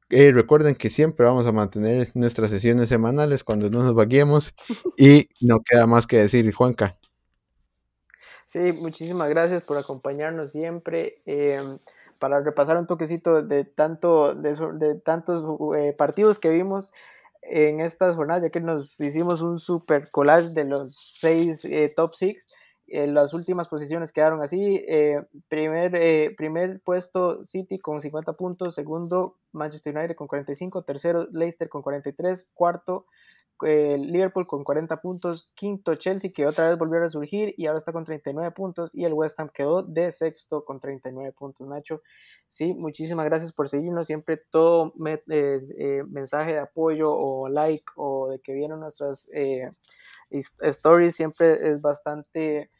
[0.08, 4.54] Eh, recuerden que siempre vamos a mantener nuestras sesiones semanales cuando no nos vaguemos
[4.96, 6.96] y no queda más que decir, Juanca.
[8.46, 11.20] Sí, muchísimas gracias por acompañarnos siempre.
[11.26, 11.78] Em,
[12.18, 15.44] para repasar un toquecito de, tanto, de, tantos
[15.76, 16.90] eh, partidos que vimos
[17.42, 22.14] en estas jornadas, ya que nos hicimos un super collage de los seis eh, top
[22.14, 22.44] six.
[22.88, 24.84] Eh, las últimas posiciones quedaron así.
[25.48, 31.82] primer, primer puesto City con 50 puntos, segundo Manchester United con 45, tercero Leicester con
[31.82, 33.06] 43, cuarto
[33.60, 37.92] Liverpool con 40 puntos, quinto Chelsea que otra vez volvió a surgir y ahora está
[37.92, 42.02] con 39 puntos y el West Ham quedó de sexto con 39 puntos, Nacho.
[42.48, 48.30] Sí, muchísimas gracias por seguirnos, siempre todo eh, eh, mensaje de apoyo o like o
[48.30, 49.70] de que vieron nuestras eh,
[50.30, 52.70] stories siempre es bastante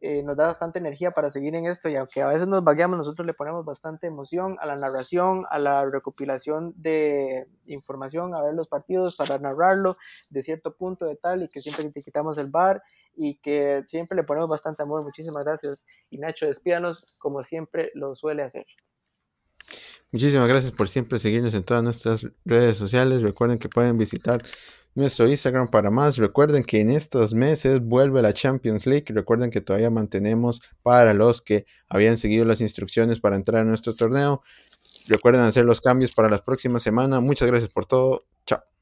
[0.00, 2.98] eh, nos da bastante energía para seguir en esto y aunque a veces nos vagueamos,
[2.98, 8.54] nosotros le ponemos bastante emoción a la narración, a la recopilación de información, a ver
[8.54, 9.96] los partidos para narrarlo
[10.30, 12.80] de cierto punto de tal y que siempre te quitamos el bar
[13.16, 15.02] y que siempre le ponemos bastante amor.
[15.02, 18.66] Muchísimas gracias y Nacho, despídanos como siempre lo suele hacer.
[20.12, 23.22] Muchísimas gracias por siempre seguirnos en todas nuestras redes sociales.
[23.22, 24.42] Recuerden que pueden visitar
[24.94, 26.16] nuestro Instagram para más.
[26.16, 29.06] Recuerden que en estos meses vuelve la Champions League.
[29.08, 33.94] Recuerden que todavía mantenemos para los que habían seguido las instrucciones para entrar a nuestro
[33.94, 34.42] torneo.
[35.06, 37.20] Recuerden hacer los cambios para la próxima semana.
[37.20, 38.24] Muchas gracias por todo.
[38.46, 38.77] Chao.